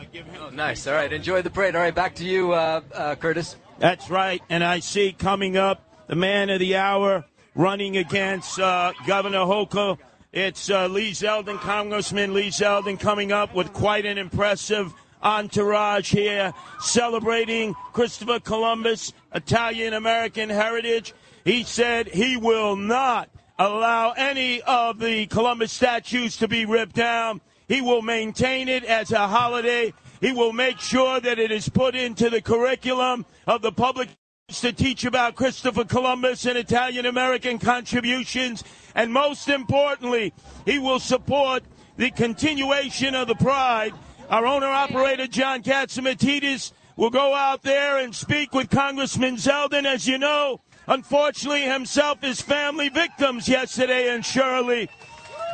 Oh, 0.40 0.50
nice. 0.50 0.86
All 0.86 0.94
right. 0.94 1.12
Enjoy 1.12 1.42
the 1.42 1.50
parade. 1.50 1.74
All 1.74 1.82
right. 1.82 1.94
Back 1.94 2.14
to 2.16 2.24
you, 2.24 2.52
uh, 2.52 2.80
uh, 2.94 3.14
Curtis. 3.16 3.56
That's 3.78 4.08
right. 4.08 4.42
And 4.48 4.64
I 4.64 4.80
see 4.80 5.12
coming 5.12 5.56
up 5.56 5.82
the 6.06 6.16
man 6.16 6.50
of 6.50 6.60
the 6.60 6.76
hour 6.76 7.24
running 7.54 7.96
against 7.96 8.58
uh, 8.58 8.92
Governor 9.06 9.40
Hochul. 9.40 9.98
It's 10.32 10.70
uh, 10.70 10.86
Lee 10.88 11.12
Zeldin, 11.12 11.58
Congressman 11.58 12.34
Lee 12.34 12.48
Zeldin, 12.48 12.98
coming 12.98 13.32
up 13.32 13.54
with 13.54 13.72
quite 13.72 14.06
an 14.06 14.18
impressive 14.18 14.92
entourage 15.22 16.12
here, 16.12 16.52
celebrating 16.80 17.74
Christopher 17.92 18.40
Columbus, 18.40 19.12
Italian 19.34 19.94
American 19.94 20.50
heritage. 20.50 21.14
He 21.44 21.64
said 21.64 22.08
he 22.08 22.36
will 22.36 22.76
not 22.76 23.30
allow 23.58 24.12
any 24.12 24.60
of 24.62 24.98
the 24.98 25.26
Columbus 25.26 25.72
statues 25.72 26.36
to 26.38 26.48
be 26.48 26.66
ripped 26.66 26.94
down. 26.94 27.40
He 27.68 27.80
will 27.80 28.02
maintain 28.02 28.68
it 28.68 28.84
as 28.84 29.10
a 29.12 29.26
holiday. 29.26 29.92
He 30.20 30.32
will 30.32 30.52
make 30.52 30.80
sure 30.80 31.20
that 31.20 31.38
it 31.38 31.50
is 31.50 31.68
put 31.68 31.94
into 31.94 32.30
the 32.30 32.40
curriculum 32.40 33.26
of 33.46 33.62
the 33.62 33.72
public 33.72 34.08
to 34.48 34.72
teach 34.72 35.04
about 35.04 35.34
Christopher 35.34 35.84
Columbus 35.84 36.46
and 36.46 36.56
Italian 36.56 37.06
American 37.06 37.58
contributions. 37.58 38.62
And 38.94 39.12
most 39.12 39.48
importantly, 39.48 40.32
he 40.64 40.78
will 40.78 41.00
support 41.00 41.64
the 41.96 42.10
continuation 42.10 43.14
of 43.14 43.28
the 43.28 43.34
pride. 43.34 43.92
Our 44.30 44.46
owner 44.46 44.66
operator, 44.66 45.26
John 45.26 45.62
Catsimatidis, 45.62 46.72
will 46.96 47.10
go 47.10 47.34
out 47.34 47.62
there 47.62 47.98
and 47.98 48.14
speak 48.14 48.52
with 48.52 48.70
Congressman 48.70 49.36
Zeldin. 49.36 49.84
As 49.84 50.06
you 50.06 50.16
know, 50.16 50.60
unfortunately, 50.86 51.62
himself, 51.62 52.22
his 52.22 52.40
family 52.40 52.88
victims 52.88 53.48
yesterday 53.48 54.14
in 54.14 54.22
Shirley. 54.22 54.88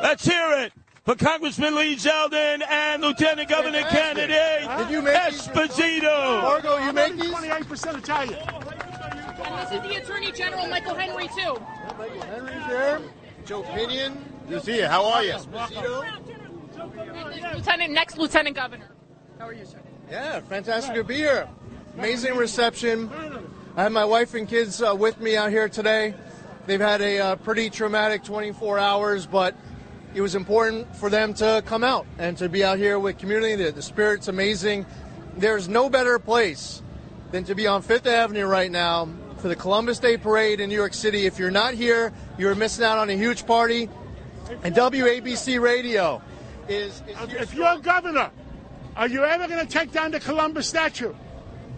Let's 0.02 0.26
hear 0.26 0.52
it 0.52 0.72
for 1.04 1.16
Congressman 1.16 1.74
Lee 1.74 1.96
Zeldin 1.96 2.62
and 2.68 3.02
Lieutenant 3.02 3.48
Governor 3.48 3.82
candidate 3.82 4.68
Did 4.78 4.90
you 4.90 5.02
make 5.02 5.16
Esposito. 5.16 6.42
Margo, 6.42 6.78
you 6.78 6.92
make 6.92 7.16
these? 7.16 7.30
28% 7.30 7.98
Italian. 7.98 8.38
And 8.38 9.58
this 9.58 9.72
is 9.72 9.90
the 9.90 9.96
Attorney 9.96 10.32
General, 10.32 10.68
Michael 10.68 10.94
Henry, 10.94 11.28
too. 11.28 11.60
Michael 11.98 12.22
Henry's 12.22 12.66
there. 12.68 13.00
Joe 13.44 13.62
Pinion. 13.62 14.24
Good 14.48 14.60
to 14.60 14.64
see 14.64 14.78
you. 14.78 14.86
How 14.86 15.04
are 15.06 15.24
you? 15.24 15.36
Lieutenant, 17.54 17.92
next 17.92 18.18
Lieutenant 18.18 18.54
Governor. 18.54 18.88
How 19.38 19.48
are 19.48 19.52
you, 19.52 19.64
sir? 19.64 19.78
Yeah, 20.08 20.40
fantastic 20.40 20.94
to 20.94 21.04
be 21.04 21.16
here. 21.16 21.48
Amazing 21.98 22.36
reception. 22.36 23.10
I 23.76 23.84
have 23.84 23.92
my 23.92 24.04
wife 24.04 24.34
and 24.34 24.48
kids 24.48 24.80
uh, 24.80 24.94
with 24.96 25.20
me 25.20 25.36
out 25.36 25.50
here 25.50 25.68
today. 25.68 26.14
They've 26.66 26.80
had 26.80 27.00
a 27.00 27.18
uh, 27.18 27.36
pretty 27.36 27.70
traumatic 27.70 28.22
24 28.22 28.78
hours, 28.78 29.26
but 29.26 29.56
it 30.14 30.20
was 30.20 30.34
important 30.34 30.94
for 30.96 31.08
them 31.08 31.34
to 31.34 31.62
come 31.66 31.82
out 31.82 32.06
and 32.18 32.36
to 32.38 32.48
be 32.48 32.62
out 32.64 32.78
here 32.78 32.98
with 32.98 33.18
community. 33.18 33.56
The, 33.56 33.72
the 33.72 33.82
spirit's 33.82 34.28
amazing. 34.28 34.86
There's 35.36 35.68
no 35.68 35.88
better 35.88 36.18
place 36.18 36.82
than 37.30 37.44
to 37.44 37.54
be 37.54 37.66
on 37.66 37.82
Fifth 37.82 38.06
Avenue 38.06 38.44
right 38.44 38.70
now 38.70 39.08
for 39.38 39.48
the 39.48 39.56
Columbus 39.56 39.98
Day 39.98 40.16
Parade 40.16 40.60
in 40.60 40.68
New 40.68 40.76
York 40.76 40.94
City. 40.94 41.26
If 41.26 41.38
you're 41.38 41.50
not 41.50 41.74
here, 41.74 42.12
you're 42.38 42.54
missing 42.54 42.84
out 42.84 42.98
on 42.98 43.08
a 43.08 43.14
huge 43.14 43.46
party. 43.46 43.88
And 44.62 44.74
WABC 44.74 45.60
Radio 45.60 46.22
is. 46.68 47.02
is 47.08 47.32
if 47.32 47.54
you're 47.54 47.78
governor, 47.78 48.30
Are 48.94 49.08
you 49.08 49.24
ever 49.24 49.48
going 49.48 49.66
to 49.66 49.72
take 49.72 49.92
down 49.92 50.10
the 50.10 50.20
Columbus 50.20 50.68
statue? 50.68 51.14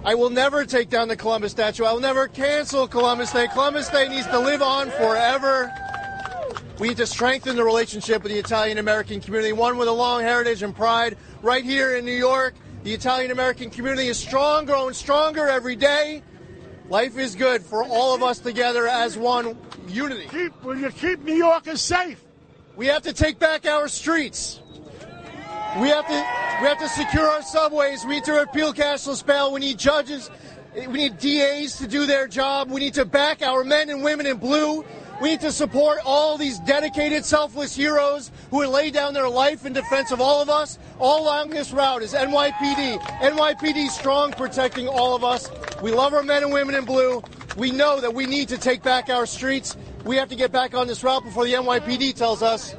I 0.04 0.16
will 0.16 0.30
never 0.30 0.66
take 0.66 0.90
down 0.90 1.08
the 1.08 1.16
Columbus 1.16 1.52
statue. 1.52 1.84
I 1.84 1.92
will 1.92 2.00
never 2.00 2.28
cancel 2.28 2.88
Columbus 2.88 3.32
Day. 3.32 3.46
Columbus 3.48 3.88
Day 3.88 4.08
needs 4.08 4.26
to 4.26 4.38
live 4.38 4.60
on 4.60 4.90
forever. 4.90 5.72
We 6.78 6.88
need 6.88 6.96
to 6.96 7.06
strengthen 7.06 7.54
the 7.54 7.62
relationship 7.62 8.22
with 8.22 8.32
the 8.32 8.38
Italian 8.38 8.78
American 8.78 9.20
community, 9.20 9.52
one 9.52 9.76
with 9.76 9.86
a 9.86 9.92
long 9.92 10.22
heritage 10.22 10.62
and 10.62 10.74
pride. 10.74 11.16
Right 11.40 11.64
here 11.64 11.96
in 11.96 12.04
New 12.04 12.16
York, 12.16 12.54
the 12.82 12.92
Italian 12.92 13.30
American 13.30 13.70
community 13.70 14.08
is 14.08 14.18
strong, 14.18 14.64
growing 14.64 14.92
stronger 14.92 15.48
every 15.48 15.76
day. 15.76 16.22
Life 16.88 17.16
is 17.16 17.34
good 17.36 17.62
for 17.62 17.84
all 17.84 18.14
of 18.14 18.22
us 18.22 18.40
together 18.40 18.88
as 18.88 19.16
one 19.16 19.56
unity. 19.86 20.26
Keep, 20.26 20.64
will 20.64 20.76
you 20.76 20.90
keep 20.90 21.22
New 21.22 21.36
Yorkers 21.36 21.80
safe? 21.80 22.22
We 22.76 22.86
have 22.88 23.02
to 23.02 23.12
take 23.12 23.38
back 23.38 23.66
our 23.66 23.86
streets. 23.86 24.60
We 25.78 25.88
have 25.88 26.06
to 26.06 26.26
we 26.60 26.68
have 26.68 26.78
to 26.78 26.88
secure 26.88 27.28
our 27.28 27.42
subways. 27.42 28.04
We 28.04 28.16
need 28.16 28.24
to 28.24 28.32
repeal 28.32 28.72
cashless 28.74 29.24
bail. 29.24 29.52
We 29.52 29.60
need 29.60 29.78
judges. 29.78 30.30
We 30.74 30.86
need 30.86 31.18
DAs 31.18 31.78
to 31.78 31.86
do 31.86 32.06
their 32.06 32.26
job. 32.26 32.70
We 32.70 32.80
need 32.80 32.94
to 32.94 33.04
back 33.04 33.42
our 33.42 33.64
men 33.64 33.90
and 33.90 34.02
women 34.02 34.26
in 34.26 34.38
blue. 34.38 34.84
We 35.20 35.30
need 35.30 35.40
to 35.40 35.52
support 35.52 36.00
all 36.04 36.36
these 36.36 36.58
dedicated, 36.60 37.24
selfless 37.24 37.74
heroes 37.74 38.30
who 38.50 38.58
would 38.58 38.68
lay 38.68 38.90
down 38.90 39.14
their 39.14 39.28
life 39.28 39.64
in 39.64 39.72
defense 39.72 40.10
of 40.10 40.20
all 40.20 40.42
of 40.42 40.50
us. 40.50 40.78
All 40.98 41.24
along 41.24 41.50
this 41.50 41.72
route 41.72 42.02
is 42.02 42.14
NYPD. 42.14 43.00
NYPD 43.00 43.88
strong, 43.88 44.32
protecting 44.32 44.88
all 44.88 45.14
of 45.14 45.24
us. 45.24 45.50
We 45.82 45.92
love 45.92 46.14
our 46.14 46.22
men 46.22 46.42
and 46.42 46.52
women 46.52 46.74
in 46.74 46.84
blue. 46.84 47.22
We 47.56 47.70
know 47.70 48.00
that 48.00 48.12
we 48.12 48.26
need 48.26 48.48
to 48.48 48.58
take 48.58 48.82
back 48.82 49.08
our 49.08 49.26
streets. 49.26 49.76
We 50.04 50.16
have 50.16 50.28
to 50.30 50.36
get 50.36 50.52
back 50.52 50.74
on 50.74 50.86
this 50.86 51.02
route 51.04 51.24
before 51.24 51.44
the 51.44 51.52
NYPD 51.54 52.14
tells 52.14 52.42
us 52.42 52.74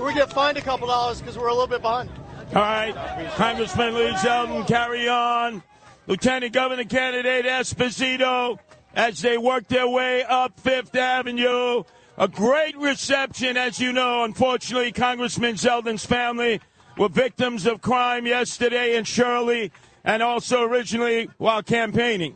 we 0.00 0.14
get 0.14 0.32
find 0.32 0.56
a 0.56 0.60
couple 0.60 0.86
dollars 0.86 1.20
because 1.20 1.36
we're 1.36 1.48
a 1.48 1.52
little 1.52 1.66
bit 1.66 1.82
behind. 1.82 2.08
All 2.54 2.62
right, 2.62 2.94
Congressman 3.34 3.94
Lee 3.94 4.10
Zeldin, 4.12 4.66
carry 4.66 5.08
on. 5.08 5.62
Lieutenant 6.06 6.52
Governor 6.52 6.84
candidate 6.84 7.44
Esposito, 7.44 8.58
as 8.98 9.20
they 9.22 9.38
work 9.38 9.68
their 9.68 9.88
way 9.88 10.24
up 10.24 10.58
Fifth 10.58 10.94
Avenue. 10.96 11.84
A 12.18 12.26
great 12.26 12.76
reception, 12.76 13.56
as 13.56 13.78
you 13.78 13.92
know. 13.92 14.24
Unfortunately, 14.24 14.90
Congressman 14.90 15.54
Zeldin's 15.54 16.04
family 16.04 16.60
were 16.98 17.08
victims 17.08 17.64
of 17.64 17.80
crime 17.80 18.26
yesterday 18.26 18.96
in 18.96 19.04
Shirley 19.04 19.70
and 20.04 20.20
also 20.20 20.64
originally 20.64 21.30
while 21.38 21.62
campaigning. 21.62 22.34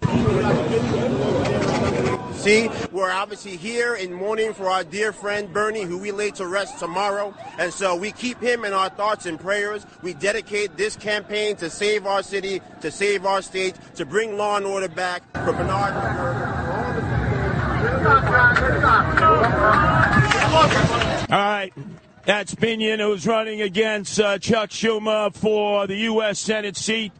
We're 2.43 3.13
obviously 3.13 3.57
here 3.57 3.95
in 3.95 4.13
mourning 4.13 4.53
for 4.53 4.69
our 4.69 4.83
dear 4.83 5.13
friend 5.13 5.53
Bernie, 5.53 5.83
who 5.83 5.97
we 5.97 6.11
lay 6.11 6.33
to 6.33 6.47
rest 6.47 6.81
tomorrow. 6.81 7.33
And 7.57 7.73
so 7.73 7.95
we 7.95 8.11
keep 8.11 8.41
him 8.41 8.65
in 8.65 8.73
our 8.73 8.89
thoughts 8.89 9.27
and 9.27 9.39
prayers. 9.39 9.87
We 10.03 10.15
dedicate 10.15 10.77
this 10.77 10.97
campaign 10.97 11.55
to 11.57 11.71
save 11.71 12.05
our 12.05 12.21
city, 12.21 12.61
to 12.81 12.91
save 12.91 13.27
our 13.27 13.43
state, 13.43 13.77
to 13.95 14.05
bring 14.05 14.37
law 14.37 14.57
and 14.57 14.67
order 14.67 14.89
back 14.89 15.23
for 15.45 15.53
Bernard. 15.53 15.95
All 21.31 21.39
right. 21.39 21.73
That's 22.25 22.57
Pinion, 22.57 22.99
who's 22.99 23.25
running 23.25 23.63
against 23.63 24.19
uh, 24.19 24.39
Chuck 24.39 24.71
Schumer 24.71 25.33
for 25.33 25.87
the 25.87 25.97
U.S. 25.97 26.41
Senate 26.41 26.77
seat. 26.77 27.13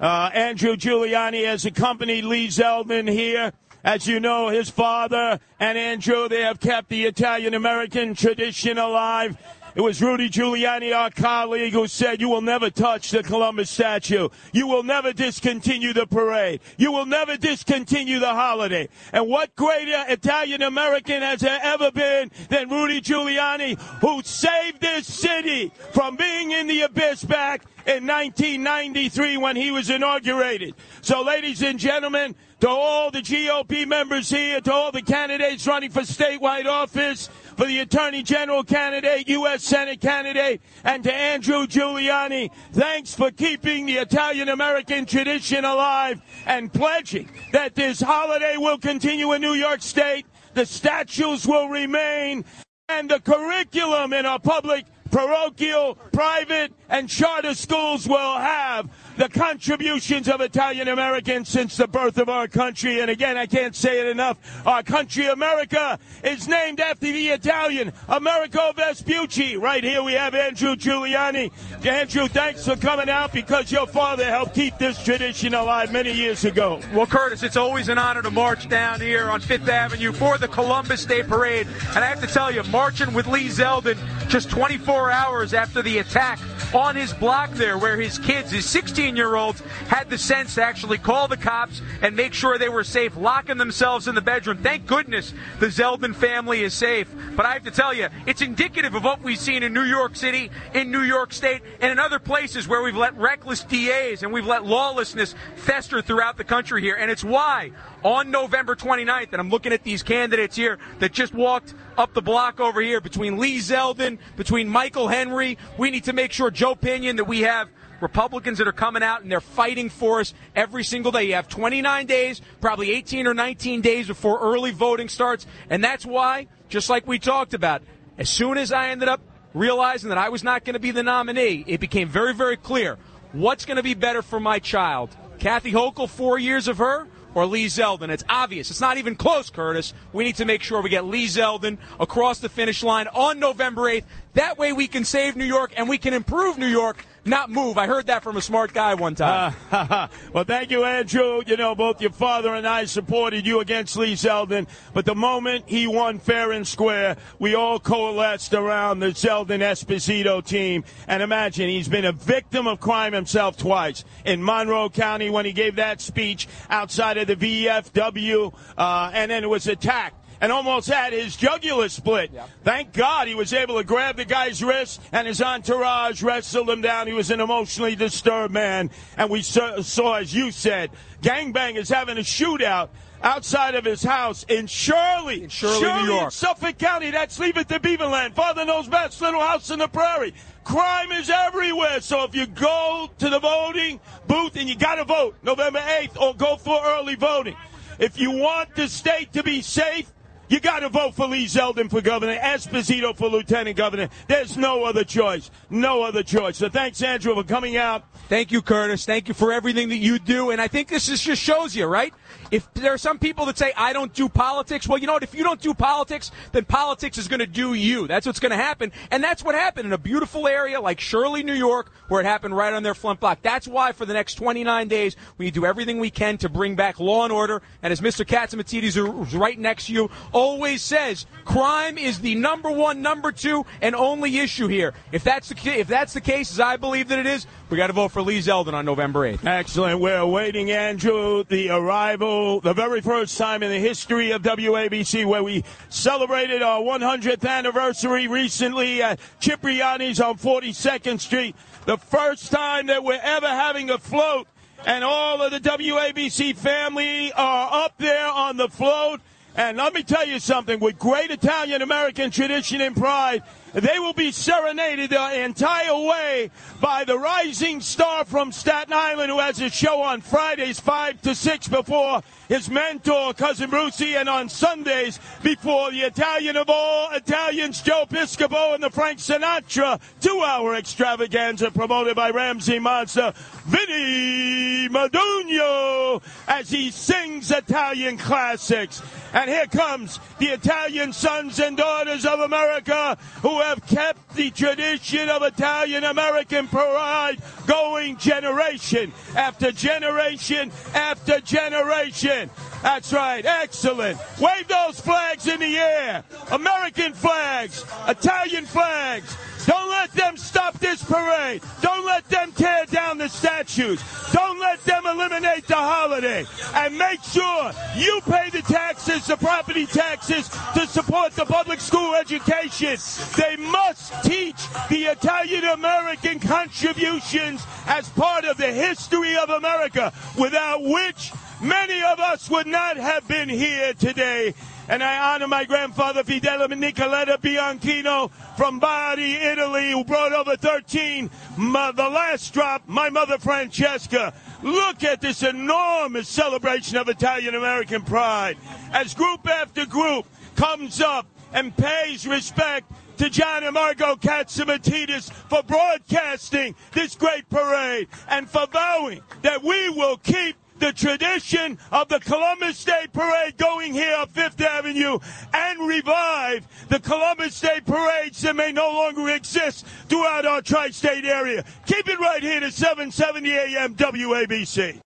Uh, 0.00 0.30
Andrew 0.32 0.76
Giuliani 0.76 1.44
has 1.46 1.64
accompanied 1.64 2.24
Lee 2.24 2.46
Zeldin 2.46 3.10
here. 3.10 3.52
As 3.88 4.06
you 4.06 4.20
know, 4.20 4.50
his 4.50 4.68
father 4.68 5.40
and 5.58 5.78
Andrew, 5.78 6.28
they 6.28 6.42
have 6.42 6.60
kept 6.60 6.90
the 6.90 7.06
Italian 7.06 7.54
American 7.54 8.14
tradition 8.14 8.76
alive. 8.76 9.38
It 9.74 9.80
was 9.80 10.02
Rudy 10.02 10.28
Giuliani, 10.28 10.94
our 10.94 11.08
colleague, 11.08 11.72
who 11.72 11.86
said, 11.86 12.20
You 12.20 12.28
will 12.28 12.42
never 12.42 12.68
touch 12.68 13.10
the 13.12 13.22
Columbus 13.22 13.70
statue. 13.70 14.28
You 14.52 14.66
will 14.66 14.82
never 14.82 15.14
discontinue 15.14 15.94
the 15.94 16.06
parade. 16.06 16.60
You 16.76 16.92
will 16.92 17.06
never 17.06 17.38
discontinue 17.38 18.18
the 18.18 18.34
holiday. 18.34 18.90
And 19.10 19.26
what 19.26 19.56
greater 19.56 20.04
Italian 20.08 20.60
American 20.60 21.22
has 21.22 21.40
there 21.40 21.58
ever 21.62 21.90
been 21.90 22.30
than 22.50 22.68
Rudy 22.68 23.00
Giuliani, 23.00 23.80
who 24.02 24.20
saved 24.22 24.82
this 24.82 25.06
city 25.06 25.72
from 25.92 26.16
being 26.16 26.50
in 26.50 26.66
the 26.66 26.82
abyss 26.82 27.24
back 27.24 27.62
in 27.86 28.06
1993 28.06 29.38
when 29.38 29.56
he 29.56 29.70
was 29.70 29.88
inaugurated. 29.88 30.74
So, 31.00 31.22
ladies 31.22 31.62
and 31.62 31.78
gentlemen, 31.78 32.34
to 32.60 32.68
all 32.68 33.10
the 33.10 33.20
GOP 33.20 33.86
members 33.86 34.30
here, 34.30 34.60
to 34.60 34.72
all 34.72 34.90
the 34.90 35.02
candidates 35.02 35.66
running 35.66 35.90
for 35.90 36.00
statewide 36.02 36.66
office, 36.66 37.28
for 37.56 37.66
the 37.66 37.78
Attorney 37.78 38.22
General 38.22 38.64
candidate, 38.64 39.28
U.S. 39.28 39.62
Senate 39.62 40.00
candidate, 40.00 40.60
and 40.84 41.04
to 41.04 41.12
Andrew 41.12 41.66
Giuliani, 41.66 42.50
thanks 42.72 43.14
for 43.14 43.30
keeping 43.30 43.86
the 43.86 43.98
Italian 43.98 44.48
American 44.48 45.06
tradition 45.06 45.64
alive 45.64 46.20
and 46.46 46.72
pledging 46.72 47.28
that 47.52 47.74
this 47.74 48.00
holiday 48.00 48.56
will 48.56 48.78
continue 48.78 49.32
in 49.32 49.40
New 49.40 49.54
York 49.54 49.82
State, 49.82 50.26
the 50.54 50.66
statues 50.66 51.46
will 51.46 51.68
remain, 51.68 52.44
and 52.88 53.10
the 53.10 53.20
curriculum 53.20 54.12
in 54.12 54.26
our 54.26 54.40
public 54.40 54.84
parochial, 55.10 55.94
private, 56.12 56.72
and 56.88 57.08
charter 57.08 57.54
schools 57.54 58.08
will 58.08 58.38
have 58.38 58.90
the 59.16 59.28
contributions 59.28 60.28
of 60.28 60.40
Italian 60.40 60.88
Americans 60.88 61.48
since 61.48 61.76
the 61.76 61.88
birth 61.88 62.18
of 62.18 62.28
our 62.28 62.46
country. 62.46 63.00
And 63.00 63.10
again, 63.10 63.36
I 63.36 63.46
can't 63.46 63.74
say 63.74 64.00
it 64.00 64.06
enough. 64.06 64.38
Our 64.66 64.82
country, 64.82 65.26
America, 65.26 65.98
is 66.22 66.46
named 66.46 66.80
after 66.80 67.06
the 67.06 67.28
Italian 67.28 67.92
Americo 68.08 68.72
Vespucci. 68.72 69.56
Right 69.56 69.82
here 69.82 70.02
we 70.02 70.12
have 70.12 70.34
Andrew 70.34 70.76
Giuliani. 70.76 71.50
Andrew, 71.84 72.28
thanks 72.28 72.64
for 72.64 72.76
coming 72.76 73.10
out 73.10 73.32
because 73.32 73.72
your 73.72 73.86
father 73.86 74.24
helped 74.24 74.54
keep 74.54 74.78
this 74.78 75.02
tradition 75.02 75.54
alive 75.54 75.92
many 75.92 76.12
years 76.12 76.44
ago. 76.44 76.80
Well, 76.94 77.06
Curtis, 77.06 77.42
it's 77.42 77.56
always 77.56 77.88
an 77.88 77.98
honor 77.98 78.22
to 78.22 78.30
march 78.30 78.68
down 78.68 79.00
here 79.00 79.28
on 79.30 79.40
Fifth 79.40 79.68
Avenue 79.68 80.12
for 80.12 80.38
the 80.38 80.48
Columbus 80.48 81.04
Day 81.04 81.22
Parade. 81.22 81.66
And 81.88 82.04
I 82.04 82.06
have 82.06 82.20
to 82.20 82.26
tell 82.26 82.52
you, 82.52 82.62
marching 82.64 83.12
with 83.12 83.26
Lee 83.26 83.48
Zeldin 83.48 83.98
just 84.28 84.50
24 84.50 85.10
hours 85.10 85.54
after 85.54 85.82
the 85.82 85.98
attack 85.98 86.38
on 86.78 86.96
his 86.96 87.12
block 87.12 87.50
there, 87.52 87.76
where 87.76 88.00
his 88.00 88.18
kids, 88.18 88.50
his 88.50 88.64
16 88.66 89.16
year 89.16 89.34
olds, 89.34 89.60
had 89.88 90.08
the 90.08 90.18
sense 90.18 90.54
to 90.54 90.62
actually 90.62 90.98
call 90.98 91.28
the 91.28 91.36
cops 91.36 91.82
and 92.02 92.14
make 92.14 92.32
sure 92.32 92.58
they 92.58 92.68
were 92.68 92.84
safe, 92.84 93.16
locking 93.16 93.58
themselves 93.58 94.08
in 94.08 94.14
the 94.14 94.20
bedroom. 94.20 94.58
Thank 94.58 94.86
goodness 94.86 95.34
the 95.60 95.66
Zeldin 95.66 96.14
family 96.14 96.62
is 96.62 96.74
safe. 96.74 97.12
But 97.36 97.46
I 97.46 97.52
have 97.52 97.64
to 97.64 97.70
tell 97.70 97.92
you, 97.92 98.08
it's 98.26 98.42
indicative 98.42 98.94
of 98.94 99.04
what 99.04 99.22
we've 99.22 99.38
seen 99.38 99.62
in 99.62 99.72
New 99.72 99.82
York 99.82 100.16
City, 100.16 100.50
in 100.74 100.90
New 100.90 101.02
York 101.02 101.32
State, 101.32 101.62
and 101.80 101.90
in 101.90 101.98
other 101.98 102.18
places 102.18 102.68
where 102.68 102.82
we've 102.82 102.96
let 102.96 103.16
reckless 103.16 103.64
DAs 103.64 104.22
and 104.22 104.32
we've 104.32 104.46
let 104.46 104.64
lawlessness 104.64 105.34
fester 105.56 106.00
throughout 106.00 106.36
the 106.36 106.44
country 106.44 106.80
here. 106.80 106.94
And 106.94 107.10
it's 107.10 107.24
why 107.24 107.72
on 108.04 108.30
November 108.30 108.76
29th, 108.76 109.32
and 109.32 109.40
I'm 109.40 109.50
looking 109.50 109.72
at 109.72 109.82
these 109.82 110.02
candidates 110.02 110.56
here 110.56 110.78
that 111.00 111.12
just 111.12 111.34
walked 111.34 111.74
up 111.96 112.14
the 112.14 112.22
block 112.22 112.60
over 112.60 112.80
here 112.80 113.00
between 113.00 113.38
Lee 113.38 113.58
Zeldin, 113.58 114.18
between 114.36 114.68
Michael 114.68 115.08
Henry. 115.08 115.58
We 115.76 115.90
need 115.90 116.04
to 116.04 116.12
make 116.12 116.32
sure, 116.32 116.50
Joe 116.50 116.74
Pinion, 116.74 117.16
that 117.16 117.24
we 117.24 117.40
have 117.40 117.68
Republicans 118.00 118.58
that 118.58 118.68
are 118.68 118.72
coming 118.72 119.02
out 119.02 119.22
and 119.22 119.30
they're 119.30 119.40
fighting 119.40 119.88
for 119.88 120.20
us 120.20 120.34
every 120.54 120.84
single 120.84 121.10
day. 121.10 121.24
You 121.24 121.34
have 121.34 121.48
29 121.48 122.06
days, 122.06 122.40
probably 122.60 122.92
18 122.92 123.26
or 123.26 123.34
19 123.34 123.80
days 123.80 124.06
before 124.06 124.38
early 124.40 124.70
voting 124.70 125.08
starts. 125.08 125.46
And 125.68 125.82
that's 125.82 126.06
why, 126.06 126.46
just 126.68 126.88
like 126.88 127.06
we 127.06 127.18
talked 127.18 127.54
about, 127.54 127.82
as 128.16 128.28
soon 128.30 128.58
as 128.58 128.72
I 128.72 128.90
ended 128.90 129.08
up 129.08 129.20
realizing 129.54 130.10
that 130.10 130.18
I 130.18 130.28
was 130.28 130.44
not 130.44 130.64
going 130.64 130.74
to 130.74 130.80
be 130.80 130.90
the 130.90 131.02
nominee, 131.02 131.64
it 131.66 131.80
became 131.80 132.08
very, 132.08 132.34
very 132.34 132.56
clear 132.56 132.98
what's 133.32 133.64
going 133.64 133.76
to 133.76 133.82
be 133.82 133.94
better 133.94 134.22
for 134.22 134.38
my 134.38 134.58
child. 134.58 135.14
Kathy 135.38 135.72
Hochul, 135.72 136.08
four 136.08 136.38
years 136.38 136.68
of 136.68 136.78
her, 136.78 137.06
or 137.38 137.46
Lee 137.46 137.66
Zeldin. 137.66 138.08
It's 138.08 138.24
obvious. 138.28 138.68
It's 138.68 138.80
not 138.80 138.98
even 138.98 139.14
close, 139.14 139.48
Curtis. 139.48 139.94
We 140.12 140.24
need 140.24 140.34
to 140.36 140.44
make 140.44 140.60
sure 140.60 140.82
we 140.82 140.90
get 140.90 141.04
Lee 141.04 141.26
Zeldin 141.26 141.78
across 142.00 142.40
the 142.40 142.48
finish 142.48 142.82
line 142.82 143.06
on 143.06 143.38
November 143.38 143.82
8th. 143.82 144.02
That 144.34 144.58
way 144.58 144.72
we 144.72 144.88
can 144.88 145.04
save 145.04 145.36
New 145.36 145.44
York 145.44 145.72
and 145.76 145.88
we 145.88 145.98
can 145.98 146.14
improve 146.14 146.58
New 146.58 146.66
York 146.66 147.06
not 147.24 147.50
move. 147.50 147.78
I 147.78 147.86
heard 147.86 148.06
that 148.06 148.22
from 148.22 148.36
a 148.36 148.40
smart 148.40 148.72
guy 148.72 148.94
one 148.94 149.14
time. 149.14 149.54
Uh, 149.70 150.08
well, 150.32 150.44
thank 150.44 150.70
you, 150.70 150.84
Andrew. 150.84 151.42
You 151.46 151.56
know, 151.56 151.74
both 151.74 152.00
your 152.00 152.10
father 152.10 152.54
and 152.54 152.66
I 152.66 152.84
supported 152.84 153.46
you 153.46 153.60
against 153.60 153.96
Lee 153.96 154.14
Zeldin, 154.14 154.66
but 154.94 155.04
the 155.04 155.14
moment 155.14 155.64
he 155.66 155.86
won 155.86 156.18
fair 156.18 156.52
and 156.52 156.66
square, 156.66 157.16
we 157.38 157.54
all 157.54 157.78
coalesced 157.78 158.54
around 158.54 159.00
the 159.00 159.08
Zeldin 159.08 159.60
Esposito 159.60 160.44
team. 160.44 160.84
And 161.06 161.22
imagine, 161.22 161.68
he's 161.68 161.88
been 161.88 162.04
a 162.04 162.12
victim 162.12 162.66
of 162.66 162.80
crime 162.80 163.12
himself 163.12 163.56
twice. 163.56 164.04
In 164.24 164.42
Monroe 164.42 164.90
County, 164.90 165.30
when 165.30 165.44
he 165.44 165.52
gave 165.52 165.76
that 165.76 166.00
speech 166.00 166.48
outside 166.70 167.18
of 167.18 167.26
the 167.26 167.36
VFW, 167.36 168.54
uh, 168.76 169.10
and 169.12 169.30
then 169.30 169.44
it 169.44 169.48
was 169.48 169.66
attacked 169.66 170.17
and 170.40 170.52
almost 170.52 170.88
had 170.88 171.12
his 171.12 171.36
jugular 171.36 171.88
split. 171.88 172.30
Thank 172.64 172.92
God 172.92 173.28
he 173.28 173.34
was 173.34 173.52
able 173.52 173.76
to 173.76 173.84
grab 173.84 174.16
the 174.16 174.24
guy's 174.24 174.62
wrist 174.62 175.00
and 175.12 175.26
his 175.26 175.42
entourage 175.42 176.22
wrestled 176.22 176.70
him 176.70 176.80
down. 176.80 177.06
He 177.06 177.12
was 177.12 177.30
an 177.30 177.40
emotionally 177.40 177.96
disturbed 177.96 178.52
man. 178.54 178.90
And 179.16 179.30
we 179.30 179.42
saw, 179.42 180.14
as 180.14 180.34
you 180.34 180.50
said, 180.50 180.90
gangbangers 181.22 181.92
having 181.92 182.18
a 182.18 182.22
shootout 182.22 182.88
outside 183.22 183.74
of 183.74 183.84
his 183.84 184.02
house 184.02 184.44
in 184.48 184.66
Shirley, 184.66 185.42
in 185.42 185.48
Shirley, 185.48 185.80
New 185.80 186.12
York. 186.12 186.24
in 186.24 186.30
Suffolk 186.30 186.78
County. 186.78 187.10
That's 187.10 187.38
leave 187.38 187.56
it 187.56 187.68
to 187.68 187.80
Beaverland. 187.80 188.34
Father 188.34 188.64
knows 188.64 188.88
best. 188.88 189.20
Little 189.20 189.40
house 189.40 189.70
in 189.70 189.80
the 189.80 189.88
prairie. 189.88 190.34
Crime 190.64 191.12
is 191.12 191.30
everywhere. 191.30 192.00
So 192.00 192.24
if 192.24 192.34
you 192.34 192.46
go 192.46 193.10
to 193.18 193.28
the 193.28 193.40
voting 193.40 194.00
booth 194.26 194.56
and 194.56 194.68
you 194.68 194.76
got 194.76 194.96
to 194.96 195.04
vote 195.04 195.34
November 195.42 195.80
8th 195.80 196.20
or 196.20 196.34
go 196.34 196.56
for 196.56 196.80
early 196.84 197.14
voting, 197.16 197.56
if 197.98 198.18
you 198.20 198.30
want 198.30 198.74
the 198.76 198.86
state 198.86 199.32
to 199.32 199.42
be 199.42 199.62
safe, 199.62 200.12
you 200.48 200.60
got 200.60 200.80
to 200.80 200.88
vote 200.88 201.14
for 201.14 201.26
Lee 201.26 201.46
Zeldin 201.46 201.90
for 201.90 202.00
governor, 202.00 202.36
Esposito 202.36 203.16
for 203.16 203.28
lieutenant 203.28 203.76
governor. 203.76 204.08
There's 204.26 204.56
no 204.56 204.84
other 204.84 205.04
choice. 205.04 205.50
No 205.70 206.02
other 206.02 206.22
choice. 206.22 206.56
So 206.56 206.68
thanks, 206.68 207.02
Andrew, 207.02 207.34
for 207.34 207.44
coming 207.44 207.76
out. 207.76 208.04
Thank 208.28 208.52
you, 208.52 208.62
Curtis. 208.62 209.04
Thank 209.04 209.28
you 209.28 209.34
for 209.34 209.52
everything 209.52 209.88
that 209.90 209.96
you 209.96 210.18
do. 210.18 210.50
And 210.50 210.60
I 210.60 210.68
think 210.68 210.88
this 210.88 211.08
is, 211.08 211.20
just 211.20 211.42
shows 211.42 211.76
you, 211.76 211.86
right? 211.86 212.12
If 212.50 212.72
there 212.74 212.92
are 212.92 212.98
some 212.98 213.18
people 213.18 213.46
that 213.46 213.58
say, 213.58 213.72
I 213.76 213.92
don't 213.92 214.12
do 214.12 214.28
politics, 214.28 214.88
well, 214.88 214.98
you 214.98 215.06
know 215.06 215.14
what? 215.14 215.22
If 215.22 215.34
you 215.34 215.44
don't 215.44 215.60
do 215.60 215.74
politics, 215.74 216.30
then 216.52 216.64
politics 216.64 217.18
is 217.18 217.28
going 217.28 217.40
to 217.40 217.46
do 217.46 217.74
you. 217.74 218.06
That's 218.06 218.26
what's 218.26 218.40
going 218.40 218.50
to 218.50 218.56
happen. 218.56 218.92
And 219.10 219.22
that's 219.22 219.44
what 219.44 219.54
happened 219.54 219.86
in 219.86 219.92
a 219.92 219.98
beautiful 219.98 220.46
area 220.46 220.80
like 220.80 221.00
Shirley, 221.00 221.42
New 221.42 221.54
York, 221.54 221.90
where 222.08 222.20
it 222.20 222.24
happened 222.24 222.56
right 222.56 222.72
on 222.72 222.82
their 222.82 222.94
front 222.94 223.20
block. 223.20 223.40
That's 223.42 223.68
why 223.68 223.92
for 223.92 224.06
the 224.06 224.14
next 224.14 224.34
29 224.34 224.88
days, 224.88 225.16
we 225.36 225.50
do 225.50 225.66
everything 225.66 225.98
we 225.98 226.10
can 226.10 226.38
to 226.38 226.48
bring 226.48 226.74
back 226.74 227.00
law 227.00 227.24
and 227.24 227.32
order. 227.32 227.62
And 227.82 227.92
as 227.92 228.00
Mr. 228.00 228.24
Catsimatidis, 228.24 228.94
who's 228.94 229.34
right 229.34 229.58
next 229.58 229.86
to 229.86 229.92
you, 229.92 230.10
always 230.32 230.82
says, 230.82 231.26
crime 231.44 231.98
is 231.98 232.20
the 232.20 232.34
number 232.34 232.70
one, 232.70 233.02
number 233.02 233.32
two, 233.32 233.66
and 233.82 233.94
only 233.94 234.38
issue 234.38 234.68
here. 234.68 234.94
If 235.12 235.24
that's 235.24 235.48
the, 235.48 235.78
if 235.78 235.88
that's 235.88 236.12
the 236.12 236.20
case, 236.20 236.52
as 236.52 236.60
I 236.60 236.76
believe 236.76 237.08
that 237.08 237.18
it 237.18 237.26
is, 237.26 237.46
we 237.70 237.76
got 237.76 237.88
to 237.88 237.92
vote 237.92 238.12
for 238.12 238.22
Lee 238.22 238.38
Zeldin 238.38 238.72
on 238.72 238.84
November 238.84 239.30
8th. 239.30 239.44
Excellent. 239.44 240.00
We're 240.00 240.16
awaiting, 240.16 240.70
Andrew, 240.70 241.44
the 241.44 241.70
arrival, 241.70 242.37
the 242.62 242.72
very 242.72 243.00
first 243.00 243.36
time 243.36 243.62
in 243.62 243.70
the 243.70 243.78
history 243.78 244.30
of 244.30 244.42
WABC 244.42 245.26
where 245.26 245.42
we 245.42 245.64
celebrated 245.88 246.62
our 246.62 246.80
100th 246.80 247.48
anniversary 247.48 248.28
recently 248.28 249.02
at 249.02 249.18
Cipriani's 249.40 250.20
on 250.20 250.36
42nd 250.36 251.20
Street. 251.20 251.56
The 251.86 251.96
first 251.96 252.50
time 252.50 252.86
that 252.86 253.02
we're 253.04 253.20
ever 253.22 253.48
having 253.48 253.90
a 253.90 253.98
float, 253.98 254.46
and 254.86 255.02
all 255.02 255.42
of 255.42 255.50
the 255.50 255.60
WABC 255.60 256.56
family 256.56 257.32
are 257.32 257.84
up 257.84 257.94
there 257.98 258.28
on 258.28 258.56
the 258.56 258.68
float. 258.68 259.20
And 259.56 259.76
let 259.76 259.92
me 259.92 260.04
tell 260.04 260.26
you 260.26 260.38
something, 260.38 260.78
with 260.78 260.98
great 260.98 261.30
Italian 261.32 261.82
American 261.82 262.30
tradition 262.30 262.80
and 262.80 262.96
pride, 262.96 263.42
they 263.74 263.98
will 263.98 264.12
be 264.12 264.32
serenaded 264.32 265.10
the 265.10 265.44
entire 265.44 265.98
way 265.98 266.50
by 266.80 267.04
the 267.04 267.18
rising 267.18 267.80
star 267.80 268.24
from 268.24 268.52
Staten 268.52 268.92
Island 268.92 269.30
who 269.30 269.38
has 269.38 269.60
a 269.60 269.70
show 269.70 270.00
on 270.00 270.20
Fridays 270.20 270.80
5 270.80 271.22
to 271.22 271.34
6 271.34 271.68
before 271.68 272.22
his 272.48 272.70
mentor, 272.70 273.34
Cousin 273.34 273.68
Brucey, 273.68 274.16
and 274.16 274.28
on 274.28 274.48
Sundays 274.48 275.20
before 275.42 275.90
the 275.90 276.00
Italian 276.00 276.56
of 276.56 276.70
all 276.70 277.10
Italians, 277.12 277.82
Joe 277.82 278.06
Piscopo, 278.08 278.74
and 278.74 278.82
the 278.82 278.90
Frank 278.90 279.18
Sinatra 279.18 280.00
two-hour 280.20 280.74
extravaganza 280.74 281.70
promoted 281.70 282.16
by 282.16 282.30
Ramsey 282.30 282.78
Monster, 282.78 283.34
Vinny 283.66 284.88
Madugno, 284.88 286.22
as 286.46 286.70
he 286.70 286.90
sings 286.90 287.50
Italian 287.50 288.16
classics. 288.16 289.02
And 289.34 289.50
here 289.50 289.66
comes 289.66 290.18
the 290.38 290.46
Italian 290.46 291.12
sons 291.12 291.60
and 291.60 291.76
daughters 291.76 292.24
of 292.24 292.40
America 292.40 293.18
who 293.42 293.57
have 293.60 293.86
kept 293.86 294.34
the 294.34 294.50
tradition 294.50 295.28
of 295.28 295.42
Italian 295.42 296.04
American 296.04 296.68
pride 296.68 297.38
going 297.66 298.16
generation 298.16 299.12
after 299.36 299.72
generation 299.72 300.70
after 300.94 301.40
generation. 301.40 302.50
That's 302.82 303.12
right. 303.12 303.44
Excellent. 303.44 304.18
Wave 304.40 304.68
those 304.68 305.00
flags 305.00 305.46
in 305.46 305.60
the 305.60 305.76
air. 305.78 306.24
American 306.50 307.12
flags, 307.12 307.84
Italian 308.06 308.66
flags. 308.66 309.36
Don't 309.68 309.90
let 309.90 310.10
them 310.12 310.38
stop 310.38 310.78
this 310.78 311.04
parade. 311.04 311.60
Don't 311.82 312.06
let 312.06 312.26
them 312.30 312.52
tear 312.52 312.86
down 312.86 313.18
the 313.18 313.28
statues. 313.28 314.02
Don't 314.32 314.58
let 314.58 314.82
them 314.86 315.06
eliminate 315.06 315.66
the 315.66 315.74
holiday. 315.74 316.46
And 316.74 316.96
make 316.96 317.22
sure 317.22 317.72
you 317.94 318.18
pay 318.22 318.48
the 318.48 318.62
taxes, 318.62 319.26
the 319.26 319.36
property 319.36 319.84
taxes, 319.84 320.48
to 320.72 320.86
support 320.86 321.32
the 321.32 321.44
public 321.44 321.80
school 321.80 322.14
education. 322.14 322.96
They 323.36 323.56
must 323.56 324.24
teach 324.24 324.56
the 324.88 325.04
Italian 325.12 325.64
American 325.64 326.40
contributions 326.40 327.62
as 327.86 328.08
part 328.08 328.46
of 328.46 328.56
the 328.56 328.72
history 328.72 329.36
of 329.36 329.50
America, 329.50 330.14
without 330.38 330.82
which 330.82 331.30
many 331.60 332.02
of 332.02 332.20
us 332.20 332.48
would 332.50 332.66
not 332.66 332.96
have 332.96 333.26
been 333.28 333.48
here 333.48 333.92
today. 333.94 334.54
And 334.88 335.02
I 335.02 335.34
honor 335.34 335.48
my 335.48 335.64
grandfather 335.64 336.24
Fidel 336.24 336.66
Nicoletta 336.68 337.38
Bianchino 337.38 338.30
from 338.56 338.78
Bari, 338.78 339.34
Italy, 339.34 339.90
who 339.90 340.02
brought 340.04 340.32
over 340.32 340.56
13. 340.56 341.30
My, 341.56 341.92
the 341.92 342.08
last 342.08 342.54
drop, 342.54 342.82
my 342.86 343.10
mother 343.10 343.38
Francesca. 343.38 344.32
Look 344.62 345.04
at 345.04 345.20
this 345.20 345.42
enormous 345.42 346.28
celebration 346.28 346.96
of 346.96 347.08
Italian 347.08 347.54
American 347.54 348.02
pride 348.02 348.56
as 348.92 349.14
group 349.14 349.46
after 349.46 349.84
group 349.84 350.26
comes 350.56 351.00
up 351.00 351.26
and 351.52 351.76
pays 351.76 352.26
respect 352.26 352.90
to 353.18 353.28
John 353.28 353.64
and 353.64 353.74
Margot 353.74 354.16
Catsimatidis 354.16 355.32
for 355.32 355.62
broadcasting 355.64 356.74
this 356.92 357.14
great 357.14 357.48
parade 357.48 358.08
and 358.28 358.48
for 358.48 358.66
vowing 358.72 359.20
that 359.42 359.62
we 359.62 359.88
will 359.90 360.16
keep 360.18 360.56
the 360.78 360.92
tradition 360.92 361.78
of 361.92 362.08
the 362.08 362.20
Columbus 362.20 362.84
Day 362.84 363.06
Parade 363.12 363.56
going 363.56 363.92
here 363.92 364.14
up 364.16 364.30
Fifth 364.30 364.60
Avenue 364.60 365.18
and 365.54 365.86
revive 365.86 366.66
the 366.88 367.00
Columbus 367.00 367.60
Day 367.60 367.80
parades 367.84 368.42
that 368.42 368.56
may 368.56 368.72
no 368.72 368.88
longer 368.88 369.28
exist 369.30 369.86
throughout 370.08 370.46
our 370.46 370.62
tri-state 370.62 371.24
area. 371.24 371.64
Keep 371.86 372.08
it 372.08 372.18
right 372.18 372.42
here 372.42 372.60
to 372.60 372.70
770 372.70 373.50
AM 373.50 373.94
WABC. 373.94 375.00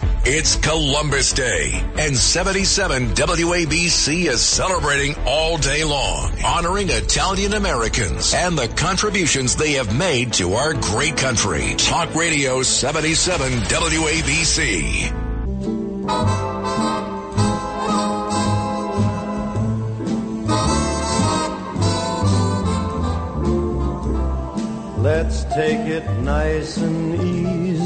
It's 0.00 0.56
Columbus 0.56 1.32
Day, 1.32 1.84
and 1.98 2.16
77 2.16 3.14
WABC 3.14 4.26
is 4.26 4.40
celebrating 4.40 5.16
all 5.26 5.56
day 5.58 5.82
long, 5.84 6.32
honoring 6.44 6.90
Italian 6.90 7.54
Americans 7.54 8.32
and 8.34 8.56
the 8.56 8.68
contributions 8.68 9.56
they 9.56 9.72
have 9.72 9.96
made 9.96 10.34
to 10.34 10.54
our 10.54 10.74
great 10.74 11.16
country. 11.16 11.74
Talk 11.76 12.14
Radio 12.14 12.62
77 12.62 13.50
WABC. 13.52 15.12
Let's 24.98 25.44
take 25.44 25.80
it 25.88 26.08
nice 26.20 26.76
and 26.76 27.14
easy. 27.20 27.77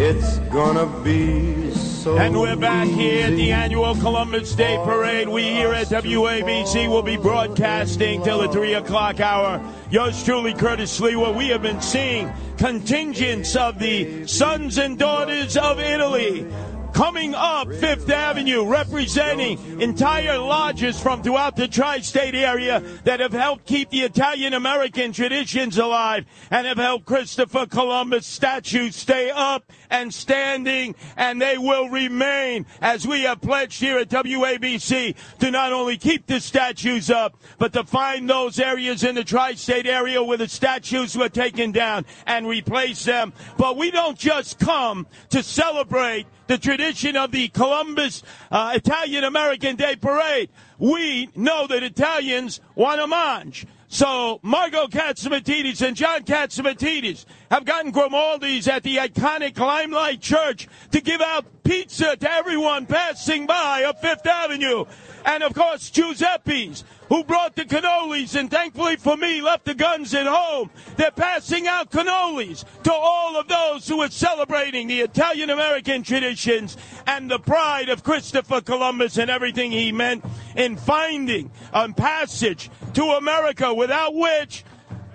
It's 0.00 0.38
gonna 0.54 0.86
be 1.02 1.72
so 1.74 2.16
And 2.16 2.38
we're 2.38 2.54
back 2.54 2.86
here 2.86 3.26
at 3.26 3.34
the 3.34 3.50
annual 3.50 3.96
Columbus 3.96 4.54
Day 4.54 4.76
Parade. 4.84 5.28
We 5.28 5.42
here 5.42 5.72
at 5.72 5.88
WABC 5.88 6.88
will 6.88 7.02
be 7.02 7.16
broadcasting 7.16 8.22
till 8.22 8.38
the 8.38 8.48
3 8.48 8.74
o'clock 8.74 9.18
hour. 9.18 9.60
Yours 9.90 10.22
truly, 10.22 10.54
Curtis 10.54 11.00
Sliwa. 11.00 11.36
We 11.36 11.48
have 11.48 11.62
been 11.62 11.80
seeing 11.80 12.32
contingents 12.58 13.56
of 13.56 13.80
the 13.80 14.24
sons 14.28 14.78
and 14.78 14.96
daughters 14.96 15.56
of 15.56 15.80
Italy 15.80 16.46
coming 16.92 17.34
up 17.34 17.72
Fifth 17.74 18.10
Avenue, 18.10 18.64
representing 18.66 19.80
entire 19.80 20.38
lodges 20.38 21.00
from 21.00 21.22
throughout 21.22 21.54
the 21.54 21.68
tri-state 21.68 22.34
area 22.34 22.80
that 23.04 23.20
have 23.20 23.32
helped 23.32 23.66
keep 23.66 23.90
the 23.90 24.00
Italian 24.00 24.52
American 24.52 25.12
traditions 25.12 25.78
alive 25.78 26.24
and 26.50 26.66
have 26.66 26.78
helped 26.78 27.04
Christopher 27.04 27.66
Columbus 27.66 28.26
statues 28.26 28.96
stay 28.96 29.30
up 29.30 29.70
and 29.90 30.12
standing, 30.12 30.94
and 31.16 31.40
they 31.40 31.58
will 31.58 31.88
remain 31.88 32.66
as 32.80 33.06
we 33.06 33.22
have 33.22 33.40
pledged 33.40 33.80
here 33.80 33.98
at 33.98 34.08
WABC 34.08 35.14
to 35.40 35.50
not 35.50 35.72
only 35.72 35.96
keep 35.96 36.26
the 36.26 36.40
statues 36.40 37.10
up, 37.10 37.36
but 37.58 37.72
to 37.72 37.84
find 37.84 38.28
those 38.28 38.58
areas 38.58 39.04
in 39.04 39.14
the 39.14 39.24
tri-state 39.24 39.86
area 39.86 40.22
where 40.22 40.38
the 40.38 40.48
statues 40.48 41.16
were 41.16 41.28
taken 41.28 41.72
down 41.72 42.04
and 42.26 42.46
replace 42.46 43.04
them. 43.04 43.32
But 43.56 43.76
we 43.76 43.90
don't 43.90 44.18
just 44.18 44.58
come 44.58 45.06
to 45.30 45.42
celebrate 45.42 46.26
the 46.46 46.58
tradition 46.58 47.16
of 47.16 47.30
the 47.30 47.48
Columbus 47.48 48.22
uh, 48.50 48.72
Italian 48.74 49.24
American 49.24 49.76
Day 49.76 49.96
Parade. 49.96 50.48
We 50.78 51.30
know 51.36 51.66
that 51.66 51.82
Italians 51.82 52.60
want 52.74 53.00
homage. 53.00 53.66
So 53.88 54.38
Margot 54.42 54.86
Catsimatidis 54.86 55.86
and 55.86 55.96
John 55.96 56.22
Catsimatidis 56.22 57.24
have 57.50 57.64
gotten 57.64 57.92
Grimaldi's 57.92 58.68
at 58.68 58.82
the 58.82 58.96
iconic 58.96 59.58
Limelight 59.58 60.20
Church 60.20 60.68
to 60.92 61.00
give 61.00 61.20
out 61.20 61.46
pizza 61.64 62.16
to 62.16 62.30
everyone 62.30 62.86
passing 62.86 63.46
by 63.46 63.84
up 63.84 64.00
Fifth 64.00 64.26
Avenue. 64.26 64.84
And 65.24 65.42
of 65.42 65.52
course, 65.52 65.90
Giuseppe's, 65.90 66.84
who 67.08 67.24
brought 67.24 67.56
the 67.56 67.64
cannolis 67.64 68.34
and 68.38 68.50
thankfully 68.50 68.96
for 68.96 69.16
me 69.16 69.42
left 69.42 69.64
the 69.64 69.74
guns 69.74 70.14
at 70.14 70.26
home. 70.26 70.70
They're 70.96 71.10
passing 71.10 71.66
out 71.66 71.90
cannolis 71.90 72.64
to 72.84 72.92
all 72.92 73.38
of 73.38 73.48
those 73.48 73.86
who 73.88 74.00
are 74.00 74.10
celebrating 74.10 74.88
the 74.88 75.00
Italian 75.00 75.50
American 75.50 76.02
traditions 76.02 76.76
and 77.06 77.30
the 77.30 77.38
pride 77.38 77.88
of 77.88 78.02
Christopher 78.02 78.60
Columbus 78.60 79.18
and 79.18 79.30
everything 79.30 79.70
he 79.70 79.92
meant 79.92 80.24
in 80.56 80.76
finding 80.76 81.50
a 81.72 81.92
passage 81.92 82.70
to 82.94 83.02
America 83.02 83.72
without 83.74 84.14
which 84.14 84.64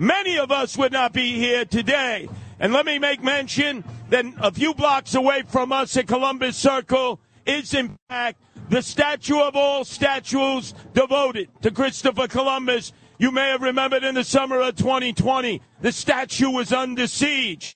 many 0.04 0.38
of 0.38 0.52
us 0.52 0.78
would 0.78 0.92
not 0.92 1.13
be 1.13 1.34
here 1.34 1.66
today. 1.66 2.28
And 2.60 2.74
let 2.74 2.86
me 2.86 3.00
make 3.00 3.24
mention 3.24 3.84
that 4.10 4.26
a 4.39 4.52
few 4.52 4.74
blocks 4.74 5.16
away 5.16 5.44
from 5.48 5.72
us 5.72 5.96
at 5.98 6.08
Columbus 6.08 6.58
Circle 6.58 7.20
is 7.46 7.74
in 7.74 7.98
fact 8.10 8.42
the 8.70 8.82
statue 8.82 9.39
of 9.39 9.56
all 9.56 9.84
statues 9.84 10.74
devoted 10.94 11.50
to 11.62 11.72
Christopher 11.72 12.28
Columbus. 12.28 12.94
You 13.18 13.32
may 13.32 13.50
have 13.50 13.62
remembered 13.62 14.04
in 14.04 14.16
the 14.16 14.24
summer 14.24 14.60
of 14.62 14.76
2020, 14.76 15.62
the 15.82 15.92
statue 15.92 16.50
was 16.50 16.72
under 16.72 17.08
siege. 17.08 17.76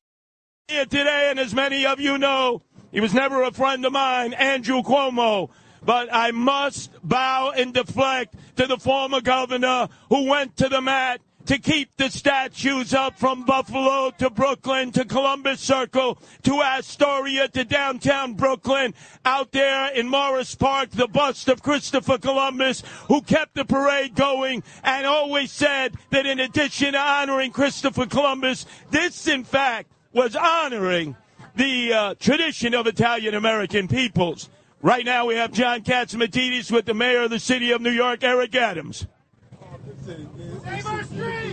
Here 0.68 0.86
today, 0.86 1.28
and 1.30 1.40
as 1.40 1.54
many 1.54 1.86
of 1.86 2.00
you 2.00 2.18
know, 2.18 2.62
he 2.92 3.00
was 3.00 3.14
never 3.14 3.44
a 3.44 3.52
friend 3.52 3.86
of 3.86 3.94
mine, 3.94 4.34
Andrew 4.34 4.82
Cuomo. 4.82 5.50
But 5.84 6.10
I 6.12 6.32
must 6.32 6.92
bow 7.04 7.54
and 7.56 7.74
deflect 7.74 8.36
to 8.58 8.68
the 8.68 8.78
former 8.78 9.22
governor 9.22 9.88
who 10.10 10.28
went 10.28 10.58
to 10.58 10.68
the 10.68 10.82
mat 10.82 11.22
to 11.48 11.58
keep 11.58 11.96
the 11.96 12.10
statues 12.10 12.94
up 12.94 13.18
from 13.18 13.46
Buffalo 13.46 14.12
to 14.18 14.30
Brooklyn 14.30 14.92
to 14.92 15.06
Columbus 15.06 15.62
Circle 15.62 16.18
to 16.44 16.62
Astoria 16.62 17.48
to 17.48 17.64
downtown 17.64 18.34
Brooklyn. 18.34 18.94
Out 19.24 19.54
there 19.54 19.92
in 19.94 20.10
Morris 20.10 20.56
Park, 20.56 20.92
the 20.92 21.08
bust 21.08 21.48
of 21.48 21.64
Christopher 21.64 22.18
Columbus, 22.18 22.84
who 23.08 23.22
kept 23.22 23.56
the 23.56 23.64
parade 23.64 24.14
going 24.14 24.62
and 24.84 25.08
always 25.08 25.52
said 25.52 25.96
that 26.12 26.26
in 26.26 26.42
addition 26.42 26.94
to 26.94 27.00
honoring 27.00 27.52
Christopher 27.52 28.06
Columbus, 28.06 28.66
this 28.92 29.28
in 29.28 29.46
fact 29.46 29.90
was 30.12 30.36
honoring 30.36 31.16
the 31.56 31.94
uh, 31.94 32.14
tradition 32.16 32.74
of 32.74 32.88
Italian 32.88 33.36
American 33.36 33.88
peoples. 33.88 34.50
Right 34.82 35.06
now 35.06 35.26
we 35.26 35.36
have 35.36 35.54
John 35.54 35.82
Catsimatidis 35.82 36.72
with 36.72 36.86
the 36.86 36.94
mayor 36.94 37.24
of 37.24 37.30
the 37.30 37.40
city 37.40 37.72
of 37.72 37.82
New 37.82 37.92
York, 37.92 38.24
Eric 38.24 38.54
Adams. 38.54 39.08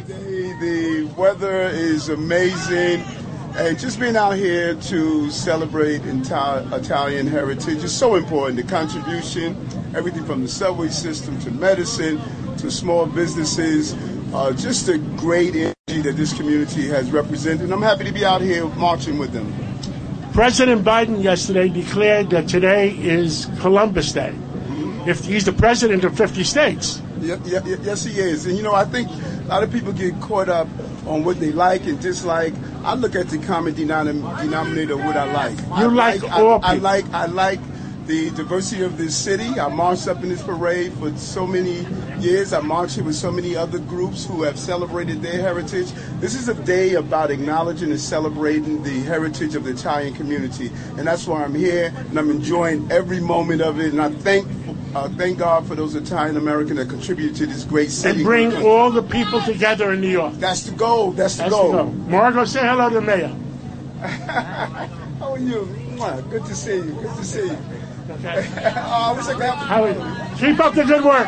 The 0.08 1.12
weather 1.16 1.62
is 1.62 2.08
amazing. 2.08 3.02
And 3.56 3.76
just 3.76 3.98
being 3.98 4.14
out 4.16 4.36
here 4.36 4.76
to 4.76 5.28
celebrate 5.30 6.02
Ita- 6.02 6.68
Italian 6.72 7.26
heritage 7.26 7.82
is 7.82 7.92
so 7.92 8.14
important. 8.14 8.56
The 8.56 8.62
contribution, 8.62 9.56
everything 9.96 10.24
from 10.24 10.42
the 10.42 10.48
subway 10.48 10.88
system 10.88 11.36
to 11.40 11.50
medicine 11.50 12.20
to 12.58 12.70
small 12.70 13.06
businesses, 13.06 13.94
uh, 14.32 14.52
just 14.52 14.88
a 14.88 14.98
great 14.98 15.56
energy 15.56 16.02
that 16.02 16.16
this 16.16 16.32
community 16.32 16.86
has 16.86 17.10
represented. 17.10 17.62
And 17.62 17.72
I'm 17.72 17.82
happy 17.82 18.04
to 18.04 18.12
be 18.12 18.24
out 18.24 18.40
here 18.40 18.66
marching 18.66 19.18
with 19.18 19.32
them. 19.32 19.52
President 20.32 20.84
Biden 20.84 21.20
yesterday 21.22 21.68
declared 21.68 22.30
that 22.30 22.46
today 22.48 22.90
is 22.90 23.48
Columbus 23.58 24.12
Day. 24.12 24.32
If 25.06 25.24
he's 25.24 25.44
the 25.44 25.52
president 25.52 26.04
of 26.04 26.16
50 26.16 26.44
states. 26.44 27.02
Yes, 27.24 28.04
he 28.04 28.18
is. 28.18 28.46
And 28.46 28.56
you 28.56 28.62
know, 28.62 28.74
I 28.74 28.84
think 28.84 29.08
a 29.10 29.48
lot 29.48 29.62
of 29.62 29.72
people 29.72 29.92
get 29.92 30.18
caught 30.20 30.48
up 30.48 30.68
on 31.06 31.24
what 31.24 31.40
they 31.40 31.52
like 31.52 31.84
and 31.86 32.00
dislike. 32.00 32.54
I 32.84 32.94
look 32.94 33.14
at 33.14 33.28
the 33.28 33.38
common 33.38 33.74
denom- 33.74 34.40
denominator 34.42 34.94
of 34.94 35.04
what 35.04 35.16
I 35.16 35.32
like. 35.32 35.58
You 35.58 35.66
I 35.74 35.82
like 35.86 36.24
I, 36.24 36.40
all 36.42 36.60
I 36.62 36.74
people. 36.74 36.84
like. 36.84 37.12
I 37.12 37.26
like 37.26 37.60
the 38.06 38.28
diversity 38.32 38.82
of 38.82 38.98
this 38.98 39.16
city. 39.16 39.58
I 39.58 39.68
marched 39.68 40.08
up 40.08 40.22
in 40.22 40.28
this 40.28 40.42
parade 40.42 40.92
for 40.94 41.16
so 41.16 41.46
many 41.46 41.86
years. 42.20 42.52
I 42.52 42.60
marched 42.60 42.96
here 42.96 43.04
with 43.04 43.14
so 43.14 43.32
many 43.32 43.56
other 43.56 43.78
groups 43.78 44.26
who 44.26 44.42
have 44.42 44.58
celebrated 44.58 45.22
their 45.22 45.40
heritage. 45.40 45.90
This 46.20 46.34
is 46.34 46.48
a 46.48 46.54
day 46.54 46.94
about 46.94 47.30
acknowledging 47.30 47.90
and 47.90 47.98
celebrating 48.00 48.82
the 48.82 49.00
heritage 49.00 49.54
of 49.54 49.64
the 49.64 49.70
Italian 49.70 50.12
community, 50.14 50.70
and 50.98 51.06
that's 51.06 51.26
why 51.26 51.44
I'm 51.44 51.54
here 51.54 51.94
and 51.96 52.18
I'm 52.18 52.30
enjoying 52.30 52.90
every 52.92 53.20
moment 53.20 53.62
of 53.62 53.80
it. 53.80 53.92
And 53.92 54.02
I 54.02 54.10
thank. 54.10 54.46
Uh, 54.94 55.08
thank 55.10 55.38
God 55.38 55.66
for 55.66 55.74
those 55.74 55.94
Italian 55.96 56.36
Americans 56.36 56.78
that 56.78 56.88
contribute 56.88 57.34
to 57.36 57.46
this 57.46 57.64
great 57.64 57.90
city. 57.90 58.18
And 58.18 58.24
bring 58.24 58.64
all 58.64 58.90
the 58.90 59.02
people 59.02 59.40
together 59.42 59.92
in 59.92 60.00
New 60.00 60.08
York. 60.08 60.34
That's 60.34 60.62
the 60.62 60.72
goal. 60.72 61.10
That's 61.10 61.36
the 61.36 61.42
That's 61.44 61.54
goal. 61.54 61.72
the 61.72 61.78
goal. 61.78 61.90
Margo, 61.92 62.44
say 62.44 62.60
hello 62.60 62.88
to 62.88 62.94
the 62.94 63.00
mayor. 63.00 63.34
How 65.18 65.32
are 65.32 65.38
you? 65.38 65.68
Mwah, 65.96 66.30
Good 66.30 66.44
to 66.46 66.54
see 66.54 66.76
you. 66.76 66.82
Good 66.82 67.16
to 67.16 67.24
see 67.24 67.46
you. 67.46 67.58
Okay. 68.10 68.48
oh, 68.76 69.12
I 69.12 69.12
wish 69.16 69.26
I 69.26 69.32
could 69.32 69.42
How 69.42 69.84
are 69.84 69.90
you? 69.90 70.36
Keep 70.36 70.60
up 70.60 70.74
the 70.74 70.84
good 70.84 71.04
work. 71.04 71.26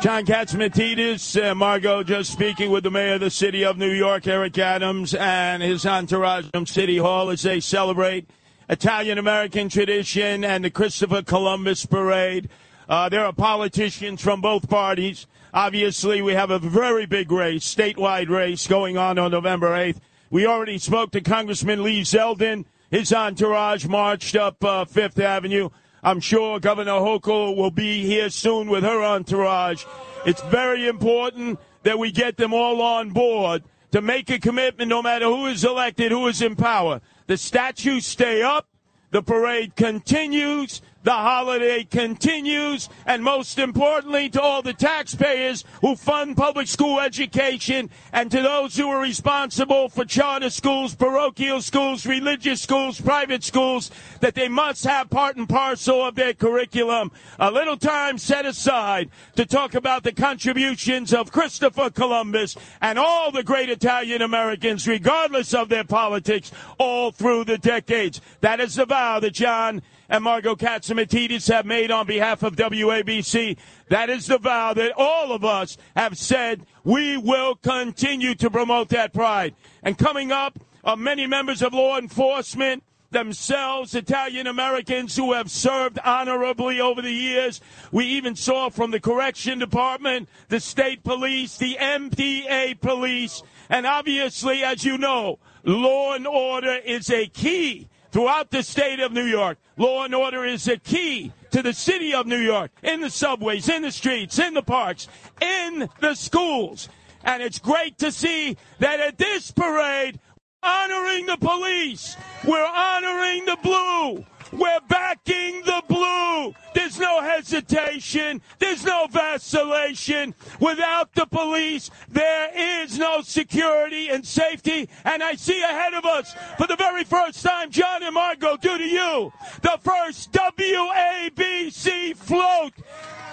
John 0.00 0.26
Catsimatidis, 0.26 1.42
uh, 1.42 1.54
Margo, 1.54 2.02
just 2.02 2.30
speaking 2.30 2.70
with 2.70 2.84
the 2.84 2.90
mayor 2.90 3.14
of 3.14 3.20
the 3.20 3.30
city 3.30 3.64
of 3.64 3.78
New 3.78 3.90
York, 3.90 4.26
Eric 4.26 4.58
Adams, 4.58 5.14
and 5.14 5.62
his 5.62 5.86
entourage 5.86 6.44
from 6.50 6.66
City 6.66 6.98
Hall 6.98 7.30
as 7.30 7.40
they 7.40 7.58
celebrate 7.58 8.28
Italian 8.68 9.18
American 9.18 9.68
tradition 9.68 10.44
and 10.44 10.64
the 10.64 10.70
Christopher 10.70 11.22
Columbus 11.22 11.84
Parade. 11.84 12.48
Uh, 12.88 13.08
there 13.08 13.24
are 13.24 13.32
politicians 13.32 14.22
from 14.22 14.40
both 14.40 14.68
parties. 14.68 15.26
Obviously, 15.52 16.22
we 16.22 16.32
have 16.32 16.50
a 16.50 16.58
very 16.58 17.06
big 17.06 17.30
race, 17.30 17.72
statewide 17.72 18.28
race 18.28 18.66
going 18.66 18.96
on 18.96 19.18
on 19.18 19.30
November 19.30 19.70
8th. 19.70 20.00
We 20.30 20.46
already 20.46 20.78
spoke 20.78 21.12
to 21.12 21.20
Congressman 21.20 21.82
Lee 21.82 22.02
Zeldin. 22.02 22.64
His 22.90 23.12
entourage 23.12 23.86
marched 23.86 24.34
up 24.34 24.64
uh, 24.64 24.84
Fifth 24.84 25.18
Avenue. 25.18 25.68
I'm 26.02 26.20
sure 26.20 26.58
Governor 26.58 26.92
Hochul 26.92 27.56
will 27.56 27.70
be 27.70 28.04
here 28.04 28.30
soon 28.30 28.68
with 28.68 28.82
her 28.82 29.02
entourage. 29.02 29.84
It's 30.26 30.42
very 30.44 30.86
important 30.88 31.58
that 31.82 31.98
we 31.98 32.10
get 32.10 32.36
them 32.36 32.52
all 32.52 32.80
on 32.82 33.10
board 33.10 33.62
to 33.92 34.00
make 34.00 34.28
a 34.30 34.38
commitment 34.38 34.88
no 34.88 35.02
matter 35.02 35.26
who 35.26 35.46
is 35.46 35.64
elected, 35.64 36.10
who 36.10 36.26
is 36.26 36.42
in 36.42 36.56
power. 36.56 37.00
The 37.26 37.36
statues 37.36 38.06
stay 38.06 38.42
up, 38.42 38.68
the 39.10 39.22
parade 39.22 39.76
continues, 39.76 40.82
the 41.04 41.12
holiday 41.12 41.84
continues, 41.84 42.88
and 43.06 43.22
most 43.22 43.58
importantly, 43.58 44.30
to 44.30 44.40
all 44.40 44.62
the 44.62 44.72
taxpayers 44.72 45.62
who 45.82 45.94
fund 45.94 46.34
public 46.36 46.66
school 46.66 46.98
education 46.98 47.90
and 48.12 48.30
to 48.30 48.40
those 48.40 48.74
who 48.76 48.88
are 48.88 49.00
responsible 49.00 49.90
for 49.90 50.06
charter 50.06 50.48
schools, 50.48 50.94
parochial 50.94 51.60
schools, 51.60 52.06
religious 52.06 52.62
schools, 52.62 53.00
private 53.00 53.44
schools, 53.44 53.90
that 54.20 54.34
they 54.34 54.48
must 54.48 54.84
have 54.84 55.10
part 55.10 55.36
and 55.36 55.46
parcel 55.48 56.06
of 56.06 56.14
their 56.14 56.32
curriculum. 56.32 57.12
A 57.38 57.50
little 57.50 57.76
time 57.76 58.16
set 58.16 58.46
aside 58.46 59.10
to 59.36 59.44
talk 59.44 59.74
about 59.74 60.04
the 60.04 60.12
contributions 60.12 61.12
of 61.12 61.30
Christopher 61.30 61.90
Columbus 61.90 62.56
and 62.80 62.98
all 62.98 63.30
the 63.30 63.42
great 63.42 63.68
Italian 63.68 64.22
Americans, 64.22 64.88
regardless 64.88 65.52
of 65.52 65.68
their 65.68 65.84
politics, 65.84 66.50
all 66.78 67.12
through 67.12 67.44
the 67.44 67.58
decades. 67.58 68.22
That 68.40 68.60
is 68.60 68.76
the 68.76 68.86
vow 68.86 69.20
that 69.20 69.34
John 69.34 69.82
and 70.08 70.24
Margo 70.24 70.54
Catsimatidis 70.54 71.52
have 71.52 71.66
made 71.66 71.90
on 71.90 72.06
behalf 72.06 72.42
of 72.42 72.56
WABC. 72.56 73.56
That 73.88 74.10
is 74.10 74.26
the 74.26 74.38
vow 74.38 74.74
that 74.74 74.92
all 74.96 75.32
of 75.32 75.44
us 75.44 75.76
have 75.96 76.18
said 76.18 76.66
we 76.82 77.16
will 77.16 77.54
continue 77.56 78.34
to 78.36 78.50
promote 78.50 78.88
that 78.90 79.12
pride. 79.12 79.54
And 79.82 79.98
coming 79.98 80.32
up 80.32 80.58
are 80.84 80.96
many 80.96 81.26
members 81.26 81.62
of 81.62 81.72
law 81.72 81.98
enforcement 81.98 82.82
themselves, 83.10 83.94
Italian 83.94 84.46
Americans 84.46 85.16
who 85.16 85.32
have 85.32 85.50
served 85.50 85.98
honorably 86.04 86.80
over 86.80 87.00
the 87.00 87.12
years. 87.12 87.60
We 87.90 88.04
even 88.06 88.36
saw 88.36 88.68
from 88.68 88.90
the 88.90 89.00
correction 89.00 89.58
department, 89.58 90.28
the 90.48 90.60
state 90.60 91.02
police, 91.04 91.56
the 91.56 91.78
MPA 91.80 92.80
police, 92.80 93.42
and 93.70 93.86
obviously, 93.86 94.62
as 94.62 94.84
you 94.84 94.98
know, 94.98 95.38
law 95.64 96.14
and 96.14 96.26
order 96.26 96.74
is 96.84 97.08
a 97.08 97.26
key 97.28 97.88
throughout 98.14 98.52
the 98.52 98.62
state 98.62 99.00
of 99.00 99.10
New 99.10 99.24
York. 99.24 99.58
Law 99.76 100.04
and 100.04 100.14
order 100.14 100.44
is 100.44 100.68
a 100.68 100.76
key 100.76 101.32
to 101.50 101.62
the 101.62 101.72
city 101.72 102.14
of 102.14 102.28
New 102.28 102.38
York, 102.38 102.70
in 102.84 103.00
the 103.00 103.10
subways, 103.10 103.68
in 103.68 103.82
the 103.82 103.90
streets, 103.90 104.38
in 104.38 104.54
the 104.54 104.62
parks, 104.62 105.08
in 105.42 105.88
the 105.98 106.14
schools. 106.14 106.88
And 107.24 107.42
it's 107.42 107.58
great 107.58 107.98
to 107.98 108.12
see 108.12 108.56
that 108.78 109.00
at 109.00 109.18
this 109.18 109.50
parade, 109.50 110.20
honoring 110.62 111.26
the 111.26 111.38
police, 111.38 112.16
we're 112.46 112.64
honoring 112.64 113.46
the 113.46 113.58
blue. 113.60 114.24
We're 114.58 114.80
backing 114.88 115.62
the 115.62 115.82
blue. 115.88 116.54
There's 116.74 116.98
no 116.98 117.20
hesitation. 117.20 118.40
There's 118.58 118.84
no 118.84 119.06
vacillation. 119.10 120.34
Without 120.60 121.14
the 121.14 121.26
police, 121.26 121.90
there 122.08 122.50
is 122.82 122.98
no 122.98 123.20
security 123.22 124.08
and 124.08 124.24
safety. 124.24 124.88
And 125.04 125.22
I 125.22 125.34
see 125.34 125.60
ahead 125.62 125.94
of 125.94 126.04
us, 126.04 126.34
for 126.56 126.66
the 126.66 126.76
very 126.76 127.04
first 127.04 127.42
time, 127.42 127.70
John 127.70 128.02
and 128.02 128.14
Margo, 128.14 128.56
due 128.56 128.78
to 128.78 128.84
you, 128.84 129.32
the 129.62 129.78
first 129.82 130.30
WABC 130.32 132.16
float 132.16 132.74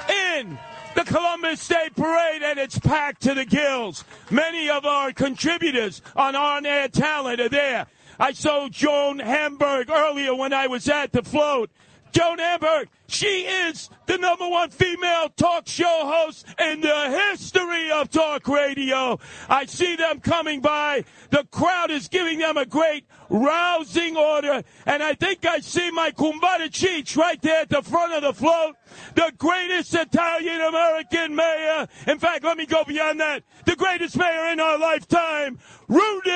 in 0.10 0.58
the 0.96 1.04
Columbus 1.04 1.68
Day 1.68 1.90
Parade, 1.96 2.44
and 2.44 2.60
it's 2.60 2.80
packed 2.80 3.22
to 3.22 3.34
the 3.34 3.46
gills. 3.46 4.04
Many 4.30 4.70
of 4.70 4.86
our 4.86 5.14
contributors 5.14 6.02
on 6.16 6.36
On 6.36 6.66
Air 6.66 6.88
Talent 6.88 7.40
are 7.40 7.50
there. 7.50 7.88
I 8.22 8.34
saw 8.34 8.70
Joan 8.70 9.18
Hamburg 9.18 9.90
earlier 9.90 10.36
when 10.36 10.54
I 10.54 10.68
was 10.68 10.88
at 10.88 11.12
the 11.12 11.24
float. 11.24 11.72
Joan 12.12 12.40
Hamburg, 12.40 12.90
she 13.08 13.42
is 13.44 13.90
the 14.06 14.18
number 14.18 14.48
one 14.48 14.70
female 14.70 15.30
talk 15.30 15.68
show 15.68 16.02
host 16.04 16.46
in 16.60 16.82
the 16.82 17.30
history 17.30 17.92
of 17.92 18.10
talk 18.10 18.48
radio. 18.48 19.20
I 19.48 19.66
see 19.66 19.96
them 19.96 20.20
coming 20.20 20.60
by. 20.60 21.06
The 21.30 21.46
crowd 21.52 21.92
is 21.92 22.08
giving 22.10 22.40
them 22.40 22.58
a 22.58 22.66
great 22.66 23.06
rousing 23.30 24.18
order. 24.18 24.64
And 24.86 25.02
I 25.02 25.14
think 25.14 25.46
I 25.46 25.60
see 25.60 25.90
my 25.92 26.12
Kumbada 26.12 26.70
Cheech 26.70 27.16
right 27.16 27.42
there 27.42 27.62
at 27.62 27.70
the 27.70 27.82
front 27.82 28.14
of 28.14 28.24
the 28.24 28.34
float. 28.34 28.76
The 29.16 29.32
greatest 29.38 29.94
Italian 29.94 30.62
American 30.62 31.36
mayor. 31.36 31.88
In 32.08 32.20
fact, 32.20 32.44
let 32.44 32.58
me 32.58 32.66
go 32.66 32.84
beyond 32.84 33.22
that. 33.22 33.44
The 33.66 33.76
greatest 33.76 34.18
mayor 34.18 34.52
in 34.52 34.60
our 34.60 34.78
lifetime, 34.78 35.60
Rudy 35.88 36.30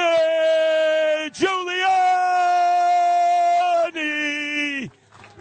Giuliani. 1.31 2.35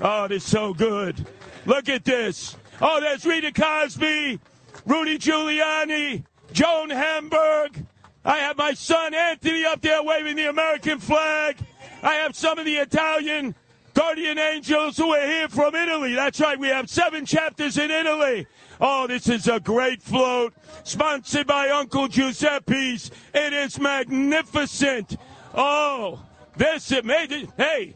Oh, 0.06 0.28
this 0.28 0.44
is 0.44 0.50
so 0.50 0.74
good. 0.74 1.26
Look 1.64 1.88
at 1.88 2.04
this. 2.04 2.58
Oh, 2.82 3.00
there's 3.00 3.24
Rita 3.24 3.50
Cosby, 3.52 4.38
Rudy 4.84 5.18
Giuliani, 5.18 6.24
Joan 6.52 6.90
Hamburg. 6.90 7.86
I 8.22 8.36
have 8.36 8.58
my 8.58 8.74
son 8.74 9.14
Anthony 9.14 9.64
up 9.64 9.80
there 9.80 10.02
waving 10.02 10.36
the 10.36 10.50
American 10.50 10.98
flag. 10.98 11.56
I 12.02 12.16
have 12.16 12.36
some 12.36 12.58
of 12.58 12.66
the 12.66 12.74
Italian 12.74 13.54
guardian 13.94 14.38
angels 14.38 14.98
who 14.98 15.10
are 15.14 15.26
here 15.26 15.48
from 15.48 15.74
Italy. 15.74 16.12
That's 16.12 16.38
right, 16.38 16.58
we 16.58 16.68
have 16.68 16.90
seven 16.90 17.24
chapters 17.24 17.78
in 17.78 17.90
Italy. 17.90 18.46
Oh, 18.82 19.06
this 19.06 19.26
is 19.26 19.48
a 19.48 19.58
great 19.58 20.02
float, 20.02 20.52
sponsored 20.82 21.46
by 21.46 21.70
Uncle 21.70 22.08
Giuseppe's. 22.08 23.10
It 23.32 23.52
is 23.54 23.80
magnificent. 23.80 25.16
Oh, 25.54 26.20
this 26.58 26.92
it 26.92 27.06
made 27.06 27.32
it. 27.32 27.48
Hey, 27.56 27.94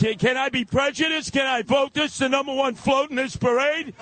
can, 0.00 0.16
can 0.16 0.36
I 0.38 0.48
be 0.48 0.64
prejudiced? 0.64 1.32
Can 1.32 1.46
I 1.46 1.60
vote 1.60 1.92
this 1.92 2.16
the 2.16 2.28
number 2.28 2.54
one 2.54 2.74
float 2.74 3.10
in 3.10 3.16
this 3.16 3.36
parade? 3.36 3.94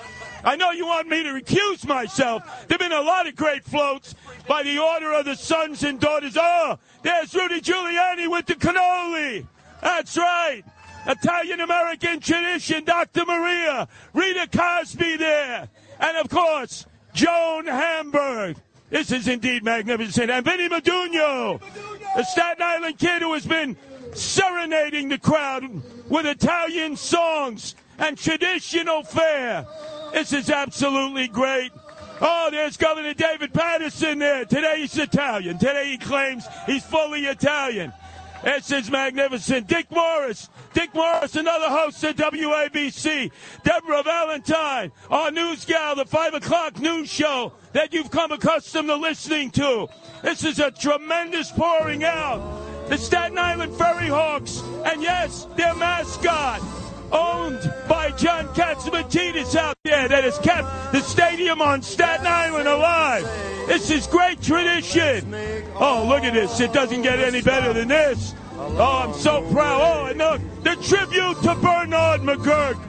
I 0.45 0.55
know 0.55 0.71
you 0.71 0.85
want 0.85 1.09
me 1.09 1.23
to 1.23 1.29
recuse 1.29 1.85
myself. 1.85 2.43
There 2.67 2.77
have 2.77 2.79
been 2.79 2.97
a 2.97 3.01
lot 3.01 3.27
of 3.27 3.35
great 3.35 3.65
floats 3.65 4.15
by 4.47 4.63
the 4.63 4.79
order 4.79 5.11
of 5.11 5.25
the 5.25 5.35
sons 5.35 5.83
and 5.83 5.99
daughters. 5.99 6.37
Oh, 6.39 6.79
there's 7.03 7.35
Rudy 7.35 7.59
Giuliani 7.59 8.31
with 8.31 8.45
the 8.45 8.55
cannoli. 8.55 9.45
That's 9.81 10.17
right. 10.17 10.63
Italian 11.05 11.59
American 11.59 12.21
tradition, 12.21 12.85
Dr. 12.85 13.25
Maria, 13.25 13.89
Rita 14.13 14.47
Cosby 14.47 15.17
there. 15.17 15.67
And 15.99 16.17
of 16.17 16.29
course, 16.29 16.85
Joan 17.13 17.65
Hamburg. 17.65 18.55
This 18.89 19.11
is 19.11 19.27
indeed 19.27 19.63
magnificent. 19.63 20.31
And 20.31 20.45
Vinny 20.45 20.69
Madugno, 20.69 21.59
the 22.15 22.23
Staten 22.23 22.63
Island 22.63 22.97
kid 22.97 23.21
who 23.21 23.33
has 23.33 23.45
been 23.45 23.75
serenading 24.13 25.09
the 25.09 25.17
crowd 25.17 25.81
with 26.09 26.25
Italian 26.25 26.95
songs 26.95 27.75
and 27.97 28.17
traditional 28.17 29.03
fare. 29.03 29.65
This 30.13 30.33
is 30.33 30.49
absolutely 30.49 31.27
great. 31.27 31.71
Oh, 32.21 32.49
there's 32.51 32.75
Governor 32.75 33.13
David 33.13 33.53
Paterson 33.53 34.19
there. 34.19 34.45
Today 34.45 34.81
he's 34.81 34.97
Italian. 34.97 35.57
Today 35.57 35.91
he 35.91 35.97
claims 35.97 36.45
he's 36.65 36.83
fully 36.83 37.25
Italian. 37.25 37.93
This 38.43 38.71
is 38.71 38.89
magnificent. 38.89 39.67
Dick 39.67 39.91
Morris. 39.91 40.49
Dick 40.73 40.93
Morris, 40.93 41.35
another 41.35 41.67
host 41.67 42.03
at 42.03 42.15
WABC. 42.15 43.31
Deborah 43.63 44.03
Valentine, 44.03 44.91
our 45.09 45.31
news 45.31 45.65
gal, 45.65 45.95
the 45.95 46.05
5 46.05 46.35
o'clock 46.35 46.79
news 46.79 47.09
show 47.09 47.53
that 47.73 47.93
you've 47.93 48.11
come 48.11 48.31
accustomed 48.31 48.87
to 48.87 48.95
listening 48.95 49.51
to. 49.51 49.87
This 50.21 50.43
is 50.43 50.59
a 50.59 50.71
tremendous 50.71 51.51
pouring 51.51 52.03
out. 52.03 52.68
The 52.89 52.97
Staten 52.97 53.37
Island 53.37 53.75
Ferry 53.75 54.07
Hawks, 54.07 54.63
and 54.83 55.01
yes, 55.01 55.45
their 55.55 55.75
mascot, 55.75 56.59
owned 57.11 57.71
by 57.87 58.09
John 58.11 58.47
Catsimatidis 58.55 59.55
out 59.55 59.75
there 59.83 60.07
that 60.07 60.23
has 60.23 60.39
kept 60.39 60.91
the 60.91 61.01
stadium 61.01 61.61
on 61.61 61.83
Staten 61.83 62.25
Island 62.25 62.67
alive. 62.67 63.23
This 63.67 63.91
is 63.91 64.07
great 64.07 64.41
tradition. 64.41 65.33
Oh, 65.75 66.05
look 66.09 66.23
at 66.23 66.33
this. 66.33 66.59
It 66.59 66.73
doesn't 66.73 67.03
get 67.03 67.19
any 67.19 67.41
better 67.41 67.73
than 67.73 67.89
this. 67.89 68.33
Oh, 68.57 69.07
I'm 69.07 69.13
so 69.13 69.47
proud. 69.51 69.81
Oh, 69.81 70.05
and 70.05 70.17
look, 70.17 70.41
the 70.63 70.75
tribute 70.83 71.41
to 71.43 71.55
Bernard 71.61 72.21
McGuirk 72.21 72.79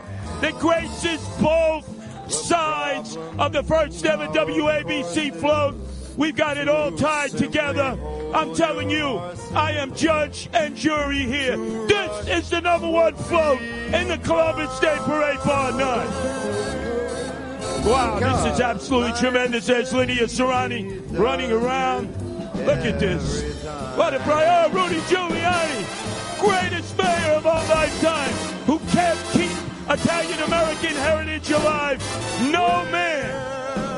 that 0.41 0.59
graces 0.59 1.23
both 1.41 1.87
sides 2.33 3.19
of 3.39 3.53
the 3.53 3.63
first 3.63 4.05
ever 4.07 4.27
WABC 4.29 5.35
float. 5.37 5.75
We've 6.17 6.37
got 6.37 6.59
it 6.59 6.69
all 6.69 6.93
tied 6.93 7.31
together. 7.31 7.99
I'm 8.35 8.55
telling 8.55 8.91
you, 8.91 9.19
I 9.55 9.73
am 9.73 9.95
judge 9.95 10.49
and 10.53 10.77
jury 10.77 11.25
here. 11.25 11.57
This 11.87 12.29
is 12.29 12.51
the 12.51 12.61
number 12.61 12.89
one 12.89 13.15
float 13.15 13.61
in 13.61 14.09
the 14.09 14.19
Columbus 14.19 14.79
Day 14.81 14.97
Parade 15.01 15.39
Bar 15.45 15.73
9. 15.73 15.81
Wow, 17.87 18.19
this 18.21 18.55
is 18.55 18.61
absolutely 18.61 19.19
tremendous. 19.19 19.67
There's 19.67 19.93
Lydia 19.93 20.25
Serrani 20.25 21.03
running 21.19 21.51
around. 21.51 22.09
Look 22.67 22.85
at 22.85 23.01
this. 23.01 23.43
What 23.97 24.13
a 24.13 24.19
prior, 24.21 24.69
Rudy 24.69 25.01
Giuliani, 25.09 26.39
greatest 26.39 26.97
mayor 26.99 27.33
of 27.33 27.47
our 27.47 27.67
lifetime, 27.69 28.33
who 28.67 28.79
can't 28.91 29.19
keep 29.33 29.51
Italian 29.89 30.41
American 30.41 30.95
heritage 30.95 31.51
alive. 31.51 32.01
No 32.53 32.85
man 32.91 33.31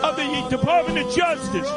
of 0.04 0.16
the 0.16 0.56
Department 0.56 0.98
of 0.98 1.14
Justice, 1.14 1.68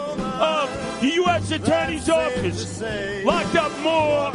of 0.42 1.02
the 1.02 1.12
U.S. 1.16 1.52
Attorney's 1.52 2.10
Office, 2.10 2.82
locked 3.24 3.56
up 3.56 3.72
more 3.80 4.34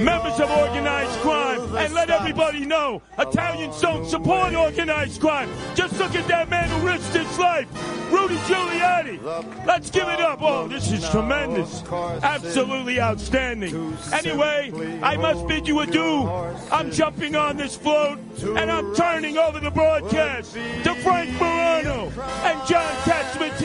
members 0.00 0.40
of 0.40 0.50
organized 0.50 1.18
crime. 1.20 1.60
And 1.76 1.94
let 1.94 2.10
everybody 2.10 2.64
know, 2.64 3.02
Italians 3.18 3.80
don't 3.80 4.06
support 4.06 4.54
organized 4.54 5.20
crime. 5.20 5.50
Just 5.74 5.98
look 5.98 6.14
at 6.14 6.26
that 6.28 6.48
man 6.48 6.68
who 6.68 6.86
risked 6.86 7.14
his 7.14 7.38
life, 7.38 7.68
Rudy 8.12 8.36
Giuliani. 8.36 9.66
Let's 9.66 9.90
give 9.90 10.08
it 10.08 10.20
up. 10.20 10.40
Oh, 10.42 10.68
this 10.68 10.90
is 10.92 11.08
tremendous. 11.10 11.82
Absolutely 11.90 13.00
outstanding. 13.00 13.96
Anyway, 14.12 14.72
I 15.02 15.16
must 15.16 15.46
bid 15.46 15.66
you 15.66 15.80
adieu. 15.80 16.28
I'm 16.70 16.90
jumping 16.90 17.34
on 17.34 17.56
this 17.56 17.76
float 17.76 18.18
and 18.42 18.70
I'm 18.70 18.94
turning 18.94 19.38
over 19.38 19.60
the 19.60 19.70
broadcast 19.70 20.54
to 20.54 20.94
Frank 21.02 21.32
Morano 21.40 22.12
and 22.44 22.68
John 22.68 22.92
Catsimatidis. 23.04 23.63